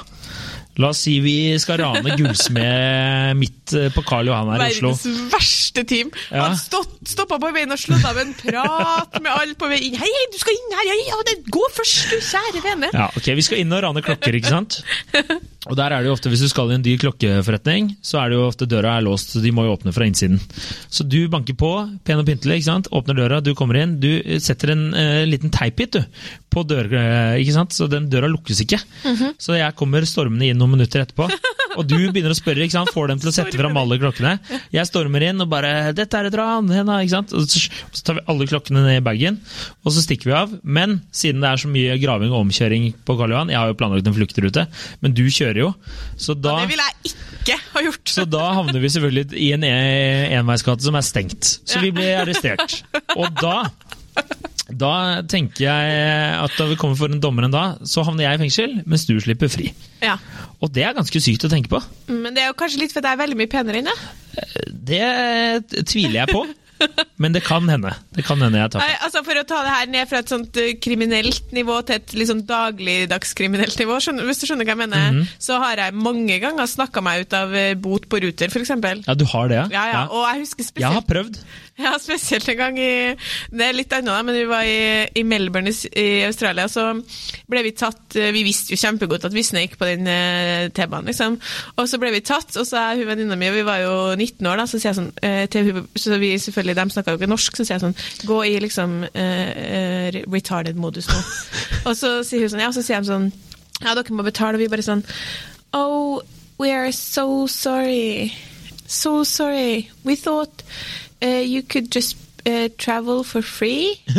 La 0.80 0.94
oss 0.94 1.02
si 1.04 1.18
vi 1.20 1.36
skal 1.60 1.82
rane 1.82 2.16
gullsmed 2.16 3.36
midt 3.40 3.74
eh, 3.76 3.90
på 3.92 4.04
Karl 4.08 4.30
Johan 4.32 4.48
her 4.54 4.64
i 4.64 4.70
Oslo. 4.72 4.94
Verdens 4.96 5.34
verste 5.34 5.84
team. 5.90 6.12
Ja. 6.32 6.46
Han 6.48 6.56
stoppa 6.56 7.40
på 7.42 7.52
veien 7.56 7.76
og 7.76 7.82
slått 7.82 8.06
av 8.08 8.20
en 8.22 8.32
prat 8.38 9.20
med 9.20 9.30
alle 9.34 9.58
på 9.60 9.68
vei 9.68 9.82
inn. 9.90 9.98
Hei, 10.00 10.08
hei, 10.08 10.26
du 10.32 10.40
skal 10.40 10.56
inn 10.56 10.78
her! 10.78 10.88
Ja, 10.88 10.98
ja, 11.12 11.20
det, 11.28 11.36
gå 11.52 11.66
først, 11.76 12.14
du 12.14 12.24
kjære 12.24 12.64
vene! 12.64 12.92
Ja, 12.96 13.10
ok, 13.12 13.28
Vi 13.36 13.46
skal 13.50 13.64
inn 13.66 13.76
og 13.76 13.84
rane 13.84 14.04
klokker, 14.06 14.40
ikke 14.40 14.56
sant? 14.56 14.80
Og 15.68 15.76
der 15.76 15.92
er 15.92 16.00
det 16.00 16.08
jo 16.08 16.14
ofte, 16.16 16.30
Hvis 16.32 16.40
du 16.40 16.48
skal 16.48 16.72
i 16.72 16.78
en 16.78 16.84
dyr 16.86 16.98
klokkeforretning, 17.02 17.90
så 18.02 18.22
er 18.22 18.30
det 18.30 18.38
jo 18.38 18.46
ofte 18.48 18.68
døra 18.70 18.94
er 18.96 19.04
låst, 19.04 19.34
så 19.34 19.42
de 19.44 19.52
må 19.52 19.66
jo 19.68 19.74
åpne 19.76 19.92
fra 19.92 20.08
innsiden. 20.08 20.40
Så 20.88 21.04
du 21.04 21.28
banker 21.28 21.58
på, 21.60 21.72
pen 22.08 22.22
og 22.22 22.28
pyntelig, 22.30 22.62
ikke 22.62 22.70
sant? 22.70 22.88
åpner 22.96 23.18
døra, 23.20 23.42
du 23.44 23.52
kommer 23.60 23.82
inn. 23.82 23.98
Du 24.00 24.08
setter 24.40 24.72
en 24.72 24.86
eh, 24.96 25.26
liten 25.28 25.52
teipbit 25.52 26.00
på 26.50 26.64
døra, 26.64 27.36
ikke 27.42 27.58
sant? 27.58 27.76
så 27.76 27.90
den 27.92 28.08
døra 28.10 28.32
lukkes 28.32 28.64
ikke. 28.64 28.80
Så 29.38 29.60
jeg 29.60 29.76
kommer 29.76 30.08
stormende 30.08 30.48
inn 30.48 30.58
noen 30.62 30.78
minutter 30.78 31.04
etterpå. 31.04 31.28
Og 31.78 31.86
du 31.88 31.96
begynner 32.12 32.34
å 32.34 32.38
spørre, 32.38 32.64
ikke 32.66 32.78
sant? 32.78 32.90
får 32.94 33.08
dem 33.12 33.20
til 33.22 33.30
å 33.30 33.34
sette 33.36 33.58
fram 33.60 33.78
alle 33.78 33.98
klokkene. 34.02 34.38
Jeg 34.74 34.88
stormer 34.90 35.22
inn 35.30 35.42
og 35.44 35.50
bare 35.52 35.94
'Dette 35.94 36.18
er 36.18 36.26
et 36.30 36.38
ran!' 36.40 36.70
Henne, 36.70 36.98
ikke 37.04 37.14
sant? 37.14 37.34
Og 37.34 37.46
så 37.48 38.04
tar 38.04 38.16
vi 38.20 38.26
alle 38.28 38.48
klokkene 38.50 38.84
ned 38.86 38.98
i 39.02 39.06
bagen, 39.06 39.40
og 39.86 39.92
så 39.94 40.02
stikker 40.02 40.32
vi 40.32 40.36
av. 40.38 40.54
Men 40.64 41.02
siden 41.12 41.42
det 41.42 41.50
er 41.52 41.62
så 41.62 41.70
mye 41.70 41.98
graving 42.02 42.32
og 42.34 42.46
omkjøring 42.48 42.94
på 43.06 43.18
Karl 43.20 43.32
Johan, 43.36 43.50
jeg 43.54 43.58
har 43.60 43.68
jo 43.68 43.78
planlagt 43.80 44.08
en 44.08 44.18
fluktrute, 44.18 44.68
men 45.02 45.14
du 45.14 45.24
kjører 45.30 45.62
jo, 45.66 45.74
så 46.18 46.34
da 46.40 46.60
Det 46.62 46.70
ville 46.74 46.88
jeg 46.90 47.14
ikke 47.44 47.60
ha 47.74 47.82
gjort. 47.86 48.06
så 48.06 48.26
da 48.30 48.54
havner 48.54 48.80
vi 48.80 48.90
selvfølgelig 48.90 49.34
i 49.38 49.52
en 49.54 49.64
e- 49.64 50.30
enveisgate 50.40 50.82
som 50.82 50.96
er 50.96 51.06
stengt. 51.06 51.60
Så 51.66 51.80
vi 51.82 51.92
blir 51.92 52.18
arrestert. 52.24 52.82
Og 53.16 53.30
da 53.42 53.70
da 54.70 55.22
tenker 55.30 55.66
jeg 55.66 55.98
at 56.40 56.56
da 56.60 56.68
vi 56.70 56.78
kommer 56.80 56.98
for 57.00 57.12
en 57.12 57.22
dommer 57.24 57.48
en 57.48 57.54
dag, 57.54 57.82
så 57.90 58.04
havner 58.06 58.26
jeg 58.28 58.38
i 58.38 58.42
fengsel, 58.44 58.78
mens 58.90 59.08
du 59.10 59.16
slipper 59.22 59.52
fri. 59.52 59.72
Ja. 60.04 60.18
Og 60.62 60.72
det 60.76 60.86
er 60.86 60.98
ganske 60.98 61.22
sykt 61.24 61.46
å 61.48 61.52
tenke 61.52 61.72
på. 61.72 61.82
Men 62.12 62.36
det 62.36 62.44
er 62.44 62.52
jo 62.52 62.58
kanskje 62.60 62.84
litt 62.84 62.94
fordi 62.96 63.10
jeg 63.10 63.18
er 63.18 63.24
veldig 63.24 63.40
mye 63.40 63.52
penere 63.52 63.82
enn 63.82 63.90
deg. 63.90 64.08
Det 64.90 65.86
tviler 65.90 66.22
jeg 66.22 66.36
på. 66.36 66.46
Men 67.20 67.34
det 67.36 67.42
kan 67.44 67.68
hende. 67.70 67.92
Det 68.16 68.24
kan 68.26 68.40
hende 68.42 68.60
jeg 68.62 68.72
tar 68.72 68.84
feil. 68.86 68.98
altså 69.06 69.24
For 69.28 69.40
å 69.42 69.44
ta 69.48 69.62
det 69.66 69.74
her 69.76 69.90
ned 69.92 70.08
fra 70.10 70.22
et 70.24 70.32
sånt 70.32 70.58
eh, 70.62 70.74
kriminelt 70.82 71.52
nivå 71.56 71.80
til 71.88 71.98
et 72.00 72.14
liksom 72.16 72.46
dagligdagskriminelt 72.48 73.78
nivå, 73.82 73.98
hvis 74.28 74.42
du 74.42 74.46
skjønner 74.48 74.68
hva 74.68 74.76
jeg 74.76 74.82
mener, 74.84 75.12
Mhm. 75.12 75.28
så 75.40 75.60
har 75.62 75.76
jeg 75.84 75.94
mange 75.94 76.40
ganger 76.40 76.68
snakka 76.68 77.02
meg 77.04 77.26
ut 77.28 77.34
av 77.34 77.54
eh, 77.56 77.74
bot 77.76 78.08
på 78.10 78.22
Ruter, 78.24 78.48
f.eks. 78.50 78.70
Ja, 79.08 79.14
du 79.16 79.26
har 79.26 79.48
det, 79.52 79.56
ja? 79.56 79.68
Ja, 79.72 79.86
ja. 79.92 80.06
Og 80.08 80.24
jeg 80.34 80.46
husker 80.46 80.66
Jeg 80.80 80.94
har 80.94 81.02
prøvd. 81.02 81.40
ja, 81.80 81.94
spesielt 82.00 82.48
en 82.50 82.58
gang 82.58 82.78
i 82.80 83.16
Det 83.52 83.62
er 83.70 83.74
litt 83.74 83.94
annet, 83.94 84.26
men 84.26 84.36
vi 84.36 84.46
var 84.50 84.64
i, 84.68 85.08
i 85.16 85.24
Melbourne 85.24 85.72
i, 85.72 86.08
Australia, 86.28 86.68
så 86.68 86.90
ble 87.50 87.64
vi 87.64 87.72
tatt 87.72 88.16
eh, 88.20 88.32
Vi 88.36 88.44
visste 88.44 88.74
jo 88.76 88.80
kjempegodt 88.80 89.26
at 89.26 89.34
Visne 89.36 89.62
gikk 89.66 89.78
på 89.80 89.88
den 89.88 90.06
T-banen, 90.76 91.08
liksom. 91.12 91.38
Og 91.78 91.88
så 91.88 92.00
ble 92.02 92.12
vi 92.12 92.22
tatt, 92.26 92.56
og 92.60 92.66
så 92.68 92.78
er 92.82 93.00
hun 93.00 93.08
venninna 93.08 93.36
mi, 93.40 93.50
vi 93.54 93.64
var 93.68 93.80
jo 93.84 93.94
19 94.16 94.48
år, 94.48 94.58
da, 94.58 94.66
så 94.68 94.80
sier 94.80 94.92
jeg 94.94 95.00
sånn 95.00 95.50
til 95.50 95.70
hun 95.72 95.88
Så 95.96 96.18
vi 96.20 96.34
selvfølgelig, 96.40 96.69
de 96.78 96.86
snakka 96.94 97.14
jo 97.14 97.20
ikke 97.20 97.32
norsk, 97.32 97.58
så 97.58 97.66
sier 97.66 97.78
jeg 97.78 97.86
sånn 97.86 98.28
Gå 98.30 98.40
i 98.48 98.56
liksom 98.64 98.98
uh, 99.08 99.20
eh, 99.20 100.22
retarded 100.26 100.80
modus 100.80 101.10
nå. 101.12 101.20
og 101.88 101.94
så 101.98 102.20
sier 102.28 102.46
hun 102.46 102.54
sånn, 102.54 102.66
ja, 102.66 102.72
så 102.76 102.86
sier 102.86 103.04
de 103.04 103.12
sånn 103.12 103.30
Ja, 103.80 103.94
dere 103.94 104.16
må 104.16 104.26
betale, 104.28 104.58
og 104.58 104.64
vi 104.64 104.72
bare 104.72 104.86
sånn 104.86 105.06
Oh, 105.74 106.22
we 106.58 106.72
are 106.74 106.92
so 106.92 107.46
sorry. 107.46 108.34
So 108.88 109.24
sorry. 109.24 109.92
We 110.04 110.16
thought 110.16 110.64
uh, 111.22 111.46
you 111.46 111.62
could 111.62 111.92
just 111.92 112.18
uh, 112.46 112.70
travel 112.78 113.24
for 113.24 113.42
free. 113.42 114.02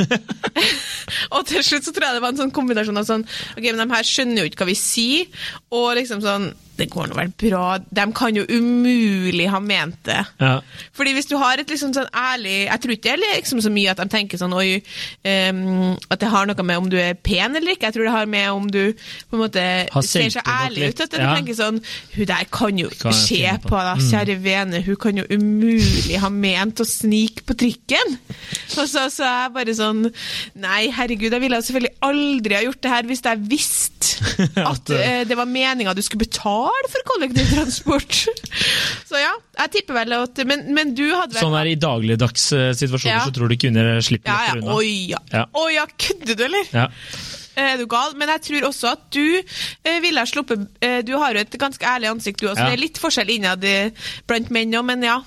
og 1.35 1.47
til 1.47 1.65
slutt 1.65 1.85
så 1.85 1.93
tror 1.93 2.07
jeg 2.07 2.17
det 2.17 2.23
var 2.23 2.35
en 2.35 2.41
sånn 2.45 2.55
kombinasjon 2.55 3.01
av 3.01 3.07
sånn 3.09 3.25
Ok, 3.57 3.65
men 3.65 3.83
de 3.83 3.89
her 3.95 4.07
skjønner 4.07 4.43
jo 4.43 4.51
ikke 4.51 4.63
hva 4.63 4.71
vi 4.71 4.79
sier, 4.79 5.47
og 5.75 5.95
liksom 5.99 6.23
sånn 6.25 6.51
Det 6.81 6.89
går 6.91 7.11
nå 7.11 7.19
vel 7.19 7.33
bra. 7.43 7.65
De 7.79 8.05
kan 8.17 8.37
jo 8.37 8.47
umulig 8.49 9.49
ha 9.53 9.61
ment 9.61 9.99
det. 10.09 10.21
Ja. 10.41 10.55
Fordi 10.97 11.13
hvis 11.17 11.29
du 11.29 11.37
har 11.41 11.61
et 11.61 11.71
liksom 11.71 11.93
sånn 11.95 12.09
ærlig 12.17 12.65
Jeg 12.67 12.83
tror 12.83 12.95
ikke 12.95 13.17
det 13.21 13.29
er 13.29 13.41
liksom 13.41 13.61
så 13.65 13.73
mye 13.73 13.93
at 13.93 14.01
de 14.01 14.07
tenker 14.13 14.41
sånn 14.41 14.55
Oi, 14.57 14.81
um, 15.27 15.97
at 16.11 16.23
det 16.23 16.31
har 16.33 16.49
noe 16.49 16.67
med 16.67 16.81
om 16.81 16.89
du 16.93 16.97
er 17.01 17.19
pen 17.19 17.59
eller 17.59 17.75
ikke. 17.75 17.91
Jeg 17.91 17.99
tror 17.99 18.09
det 18.09 18.15
har 18.15 18.31
med 18.31 18.49
om 18.53 18.69
du 18.73 18.81
på 18.95 19.37
en 19.37 19.43
måte 19.45 19.65
ser 20.07 20.33
så 20.33 20.45
ærlig 20.45 20.91
ut. 20.91 21.05
At 21.05 21.13
du 21.13 21.21
ja. 21.21 21.35
tenker 21.37 21.59
sånn 21.59 21.83
Hun 22.15 22.31
der 22.31 22.49
kan 22.53 22.81
jo 22.81 22.91
Kan 23.01 23.17
se 23.17 23.43
på. 23.63 23.71
på 23.71 23.83
deg, 23.87 24.05
kjære 24.11 24.39
vene. 24.45 24.83
Hun 24.87 25.01
kan 25.01 25.21
jo 25.21 25.27
umulig 25.31 26.21
ha 26.23 26.33
ment 26.33 26.83
å 26.83 26.89
snike 26.89 27.45
på 27.49 27.57
trikken. 27.61 28.17
Og 28.79 28.89
så, 28.89 29.09
så 29.13 29.27
er 29.27 29.39
jeg 29.45 29.55
bare 29.59 29.77
sånn 29.77 30.07
Nei, 30.61 30.83
herregud, 30.95 31.33
jeg 31.33 31.45
ville 31.45 31.61
selvfølgelig 31.61 31.97
aldri 32.07 32.57
ha 32.57 32.65
gjort 32.65 32.83
det 32.85 32.95
her 32.95 33.09
hvis 33.11 33.25
jeg 33.27 33.45
visste 33.51 33.89
at 34.71 34.93
uh, 34.93 35.23
det 35.29 35.37
var 35.37 35.49
meninga 35.49 35.95
du 35.97 36.03
skulle 36.05 36.27
betale 36.27 36.70
for 36.93 37.07
kollektivtransport. 37.13 38.19
så 39.11 39.21
ja, 39.21 39.33
jeg 39.63 39.73
tipper 39.77 39.99
vel 40.01 40.15
at 40.19 40.43
Men, 40.49 40.65
men 40.77 40.95
du 40.99 41.07
hadde 41.09 41.37
vel 41.37 41.43
Sånn 41.43 41.57
er 41.59 41.73
i 41.73 41.77
dagligdags 41.81 42.47
eh, 42.57 42.71
situasjoner, 42.79 43.19
Ja. 43.19 43.25
så 43.27 43.35
tror 43.35 43.51
du 43.53 43.59
kvinner 43.61 43.99
slipper 44.05 44.33
ja, 44.33 44.53
ja. 44.53 44.57
unna. 44.59 44.79
Oi, 44.79 44.93
ja. 45.13 45.21
Ja. 45.33 45.45
Oi, 45.63 45.69
ja, 45.77 45.89
kødder 45.91 46.39
du, 46.39 46.47
eller? 46.49 46.71
Ja. 46.75 46.87
Er 47.61 47.81
du 47.81 47.85
gal? 47.91 48.15
Men 48.17 48.31
jeg 48.37 48.45
tror 48.47 48.69
også 48.71 48.95
at 48.95 49.09
du 49.13 49.25
eh, 49.41 49.99
ville 50.05 50.23
ha 50.23 50.29
sluppet 50.29 50.63
eh, 50.81 51.01
Du 51.07 51.17
har 51.21 51.35
jo 51.35 51.43
et 51.43 51.59
ganske 51.61 51.85
ærlig 51.87 52.13
ansikt, 52.15 52.41
du 52.41 52.49
også. 52.49 52.63
Ja. 52.63 52.71
Det 52.71 52.79
er 52.79 52.85
litt 52.87 53.03
forskjell 53.03 53.35
innad 53.37 53.67
blant 54.31 54.55
menn 54.55 54.79
òg, 54.79 54.87
men 54.93 55.05
ja. 55.09 55.19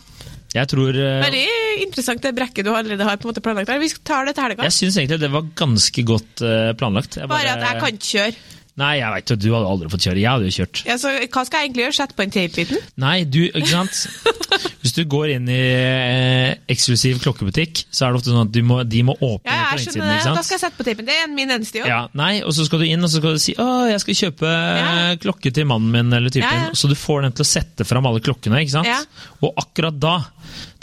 Jeg 0.54 0.70
tror 0.70 0.94
eh, 0.94 1.20
Veldig 1.24 1.46
interessant 1.88 2.22
det 2.24 2.34
brekket 2.38 2.68
du 2.68 2.74
allerede 2.74 3.06
har 3.08 3.18
på 3.18 3.26
en 3.26 3.34
måte 3.34 3.42
planlagt. 3.44 3.72
Vi 3.82 3.90
tar 4.06 4.28
det 4.30 4.36
til 4.38 4.46
helga. 4.46 4.68
Jeg 4.70 4.76
syns 4.76 5.00
egentlig 5.02 5.22
det 5.24 5.32
var 5.34 5.48
ganske 5.58 6.04
godt 6.06 6.44
eh, 6.46 6.74
planlagt. 6.78 7.18
Jeg 7.18 7.30
Bare 7.32 7.56
at 7.56 7.66
jeg 7.66 7.82
kan 7.82 7.98
ikke 7.98 8.12
kjøre. 8.12 8.36
Nei, 8.82 8.96
jeg 8.98 9.24
jo, 9.30 9.36
du 9.38 9.48
hadde 9.54 9.68
aldri 9.70 9.90
fått 9.94 10.02
kjøre. 10.08 10.18
Jeg 10.18 10.32
hadde 10.34 10.48
jo 10.50 10.54
kjørt. 10.56 10.80
Ja, 10.90 10.96
så 10.98 11.12
hva 11.14 11.44
skal 11.46 11.60
jeg 11.62 11.68
egentlig 11.70 11.84
gjøre? 11.84 11.96
Sette 12.00 12.16
på 12.18 12.24
en 12.26 12.32
tapebiten? 12.34 12.80
Nei, 13.04 13.18
du, 13.30 13.44
ikke 13.52 13.70
sant? 13.70 14.00
Hvis 14.84 14.96
du 14.98 15.04
går 15.10 15.36
inn 15.36 15.46
i 15.54 15.58
eh, 15.58 16.56
eksklusiv 16.74 17.20
klokkebutikk, 17.24 17.84
så 17.94 18.08
er 18.08 18.12
det 18.16 18.20
ofte 18.20 18.34
sånn 18.34 18.48
at 18.48 18.52
du 18.56 18.60
må, 18.66 18.80
de 18.90 19.04
må 19.06 19.14
åpne 19.20 19.46
Ja, 19.54 19.70
på 19.72 19.78
innsiden. 19.78 20.02
ikke 20.10 20.18
Da 20.26 20.34
sant? 20.34 20.48
skal 20.50 20.58
jeg 20.58 20.64
sette 20.66 20.80
på 20.82 20.88
tapen. 20.90 21.08
Det 21.08 21.16
er 21.22 21.30
min 21.32 21.54
eneste 21.54 21.80
jobb. 21.84 21.90
Ja, 21.92 22.02
nei, 22.18 22.32
og 22.42 22.52
så 22.58 22.66
skal 22.68 22.82
du 22.84 22.88
inn 22.90 23.06
og 23.06 23.14
så 23.14 23.22
skal 23.22 23.38
du 23.38 23.44
si 23.46 23.56
å, 23.62 23.68
jeg 23.92 24.02
skal 24.04 24.20
kjøpe 24.24 24.50
eh, 24.50 24.82
Ja. 24.82 25.16
klokke 25.24 25.54
til 25.56 25.70
mannen 25.70 25.94
min, 25.94 26.10
eller 26.18 26.34
typen. 26.34 26.66
Ja. 26.66 26.74
Så 26.78 26.90
du 26.92 26.98
får 27.00 27.28
den 27.28 27.38
til 27.38 27.46
å 27.46 27.50
sette 27.54 27.86
fram 27.88 28.10
alle 28.10 28.22
klokkene, 28.26 28.64
ikke 28.66 28.76
sant? 28.80 29.14
Og 29.46 29.54
akkurat 29.62 30.02
da, 30.02 30.18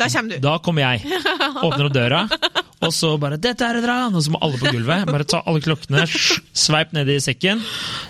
Da 0.01 0.09
kommer 0.09 0.31
du. 0.35 0.39
da 0.45 0.55
kommer 0.65 0.87
jeg. 0.87 1.21
Åpner 1.67 1.87
opp 1.91 1.95
døra, 1.95 2.23
og 2.81 2.95
så 2.97 3.13
bare 3.21 3.37
'Dette 3.41 3.67
er 3.67 3.81
et 3.81 3.87
ran!' 3.91 4.15
Og 4.17 4.25
så 4.25 4.33
må 4.33 4.41
alle 4.43 4.59
på 4.61 4.73
gulvet 4.73 5.07
bare 5.11 5.29
ta 5.29 5.43
alle 5.47 5.61
klokkene, 5.65 6.07
sveip 6.65 6.93
ned 6.97 7.09
i 7.13 7.21
sekken, 7.21 7.63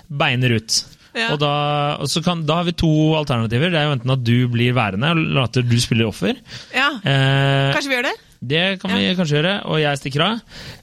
beiner 0.07 0.57
ut. 0.59 0.81
Ja. 1.11 1.33
Og, 1.33 1.41
da, 1.43 1.51
og 1.99 2.07
så 2.07 2.21
kan, 2.23 2.45
da 2.47 2.61
har 2.61 2.67
vi 2.69 2.71
to 2.79 2.89
alternativer. 3.19 3.67
Det 3.73 3.79
er 3.81 3.89
jo 3.89 3.95
enten 3.97 4.13
at 4.13 4.21
du 4.23 4.35
blir 4.47 4.71
værende 4.77 5.09
og 5.11 5.19
later 5.41 5.65
du 5.67 5.75
spiller 5.83 6.07
offer. 6.07 6.37
Ja. 6.71 6.87
Eh, 7.03 7.71
Kanskje 7.75 7.91
vi 7.91 7.97
gjør 7.97 8.07
det? 8.07 8.13
det 8.41 8.61
kan 8.81 8.89
vi 8.95 9.09
kanskje 9.19 9.35
gjøre, 9.37 9.51
og 9.69 9.81
jeg 9.83 9.99
stikker 9.99 10.23
av. 10.25 10.39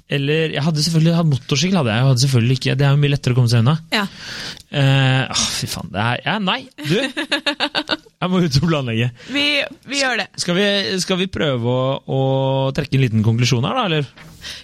Eller 0.09 0.53
Jeg 0.55 0.62
hadde 0.62 0.85
selvfølgelig 0.85 1.14
hatt 1.17 1.31
motorsykkel. 1.33 1.79
hadde 1.81 1.91
jeg, 1.95 1.99
jeg 2.03 2.09
hadde 2.09 2.23
selvfølgelig 2.25 2.59
ikke, 2.59 2.77
Det 2.79 2.87
er 2.87 2.93
jo 2.93 3.01
mye 3.03 3.14
lettere 3.14 3.33
å 3.35 3.38
komme 3.41 3.51
seg 3.53 3.64
unna. 3.64 3.75
Ja. 3.93 4.05
Eh, 4.71 5.25
å, 5.33 5.41
fy 5.57 5.67
faen. 5.67 5.91
Det 5.97 6.05
er, 6.05 6.21
ja, 6.29 6.37
nei, 6.38 6.61
du! 6.85 8.05
Jeg 8.19 8.33
må 8.33 8.41
ut 8.43 8.57
og 8.59 8.65
planlegge. 8.67 9.11
Vi, 9.31 9.45
vi 9.87 10.01
gjør 10.01 10.19
det. 10.19 10.27
Skal 10.43 10.57
vi, 10.59 10.65
skal 11.05 11.21
vi 11.21 11.29
prøve 11.31 11.71
å, 11.71 11.83
å 12.03 12.23
trekke 12.75 12.99
en 12.99 13.05
liten 13.05 13.23
konklusjon 13.27 13.67
her, 13.69 13.79
da? 13.79 13.85
eller? 13.87 14.09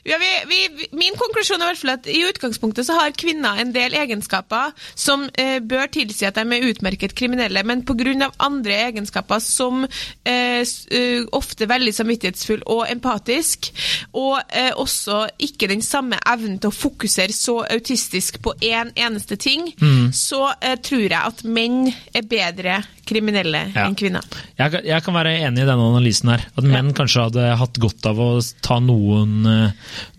Ja, 0.05 0.18
vi, 0.20 0.31
vi, 0.51 0.88
min 0.92 1.14
konklusjon 1.18 1.61
er 1.62 1.70
i 1.70 1.73
hvert 1.73 1.83
fall 1.83 1.94
at 1.94 2.07
i 2.11 2.20
utgangspunktet 2.29 2.87
så 2.87 2.97
har 2.99 3.14
kvinner 3.18 3.61
en 3.62 3.73
del 3.75 3.94
egenskaper 3.99 4.73
som 4.94 5.27
eh, 5.40 5.59
bør 5.64 5.87
tilsi 5.94 6.27
at 6.29 6.35
de 6.38 6.44
er 6.59 6.66
utmerket 6.70 7.14
kriminelle, 7.18 7.62
men 7.64 7.83
pga. 7.85 8.31
andre 8.38 8.75
egenskaper 8.90 9.40
som 9.40 9.85
eh, 10.25 10.62
eh, 10.64 11.25
ofte 11.33 11.66
veldig 11.70 11.94
samvittighetsfull 11.97 12.62
og 12.66 12.85
empatisk, 12.90 13.70
og 14.12 14.40
eh, 14.51 14.73
også 14.77 15.25
ikke 15.38 15.68
den 15.70 15.83
samme 15.85 16.18
evnen 16.27 16.59
til 16.61 16.70
å 16.73 16.75
fokusere 16.77 17.33
så 17.35 17.61
autistisk 17.70 18.40
på 18.44 18.55
én 18.64 18.92
eneste 18.97 19.37
ting, 19.40 19.70
så 20.14 20.49
eh, 20.61 20.77
tror 20.85 21.07
jeg 21.09 21.20
at 21.20 21.44
menn 21.44 21.88
er 22.14 22.23
bedre 22.29 22.81
kriminelle 23.05 23.64
Ja. 23.75 23.85
enn 23.88 23.94
kvinner. 23.99 24.25
Jeg, 24.59 24.70
kan- 24.73 24.85
jeg 24.87 25.03
kan 25.05 25.14
være 25.14 25.35
enig 25.44 25.61
i 25.64 25.66
denne 25.68 25.88
analysen 25.90 26.31
her. 26.33 26.44
At 26.57 26.64
menn 26.64 26.92
kanskje 26.97 27.27
hadde 27.27 27.51
hatt 27.61 27.77
godt 27.83 28.07
av 28.09 28.20
å 28.23 28.29
ta 28.64 28.79
noen, 28.81 29.35
eh, 29.47 29.73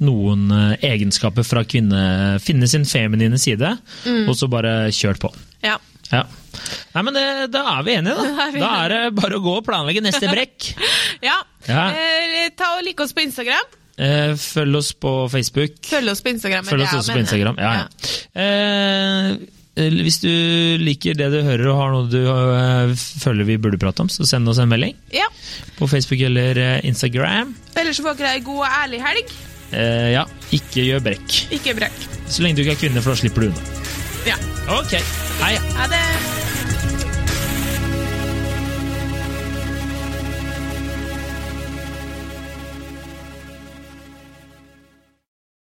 noen 0.06 0.48
eh, 0.52 0.78
egenskaper 0.92 1.44
fra 1.48 1.64
kvinne, 1.68 2.40
finne 2.44 2.68
sin 2.72 2.86
feminine 2.86 3.38
side, 3.42 3.78
Mm. 4.06 4.28
og 4.30 4.36
så 4.38 4.50
bare 4.52 4.90
kjørt 4.96 5.20
på. 5.24 5.32
Ja. 5.64 5.78
Ja. 6.12 6.24
Nei, 6.94 7.02
men 7.02 7.14
det, 7.16 7.24
Da 7.52 7.64
er 7.80 7.84
vi 7.84 7.96
enige, 7.98 8.14
Da 8.16 8.24
da. 8.38 8.46
er 8.46 8.60
Da 8.62 8.68
er 8.86 8.90
det 8.94 9.16
bare 9.18 9.40
å 9.40 9.42
gå 9.44 9.56
og 9.58 9.66
planlegge 9.66 10.04
neste 10.06 10.30
brekk. 10.30 10.70
ja. 11.30 11.40
Ja. 11.68 11.88
Eh, 11.92 12.50
ta 12.56 12.76
og 12.78 12.84
Like 12.86 13.04
oss 13.04 13.14
på 13.18 13.24
Instagram. 13.26 13.66
Eh, 13.98 14.36
følg 14.36 14.76
oss 14.78 14.92
på 15.00 15.12
Facebook. 15.32 15.80
Følg 15.88 16.12
oss 16.12 16.22
på 16.22 16.30
Instagram. 16.36 16.66
Følg 16.68 16.84
oss 16.86 16.94
også 17.00 17.16
på 17.16 17.22
Instagram. 17.24 17.58
Ja, 17.64 17.74
ja. 17.82 17.86
Eh, 18.42 19.36
hvis 19.76 20.22
du 20.24 20.30
liker 20.80 21.18
det 21.20 21.28
du 21.34 21.42
hører 21.44 21.68
og 21.72 21.80
har 21.82 21.90
noe 21.92 22.08
du 22.12 22.20
eh, 22.24 22.94
føler 22.96 23.44
vi 23.50 23.58
burde 23.60 23.80
prate 23.82 24.06
om, 24.06 24.10
så 24.12 24.24
send 24.28 24.48
oss 24.48 24.62
en 24.64 24.70
melding 24.72 24.96
Ja. 25.12 25.28
på 25.80 25.90
Facebook 25.92 26.22
eller 26.24 26.56
eh, 26.62 26.80
Instagram. 26.88 27.52
Ellers 27.76 28.00
får 28.00 28.16
dere 28.22 28.38
ei 28.38 28.44
god 28.46 28.64
og 28.64 28.70
ærlig 28.84 29.02
helg. 29.04 29.36
Eh, 29.76 30.10
ja, 30.16 30.24
ikke 30.56 30.86
gjør 30.88 31.04
brekk. 31.10 31.40
Ikke 31.60 31.76
brekk. 31.76 31.98
Så 32.32 32.46
lenge 32.46 32.56
du 32.56 32.64
ikke 32.64 32.78
er 32.78 32.84
kvinne, 32.86 33.04
for 33.04 33.12
da 33.12 33.20
slipper 33.20 33.48
du 33.48 33.52
unna. 33.52 33.72
Ja. 34.26 34.40
Ok, 34.80 34.96
hei. 35.44 35.56
Ha 35.76 35.90
det. 35.92 36.55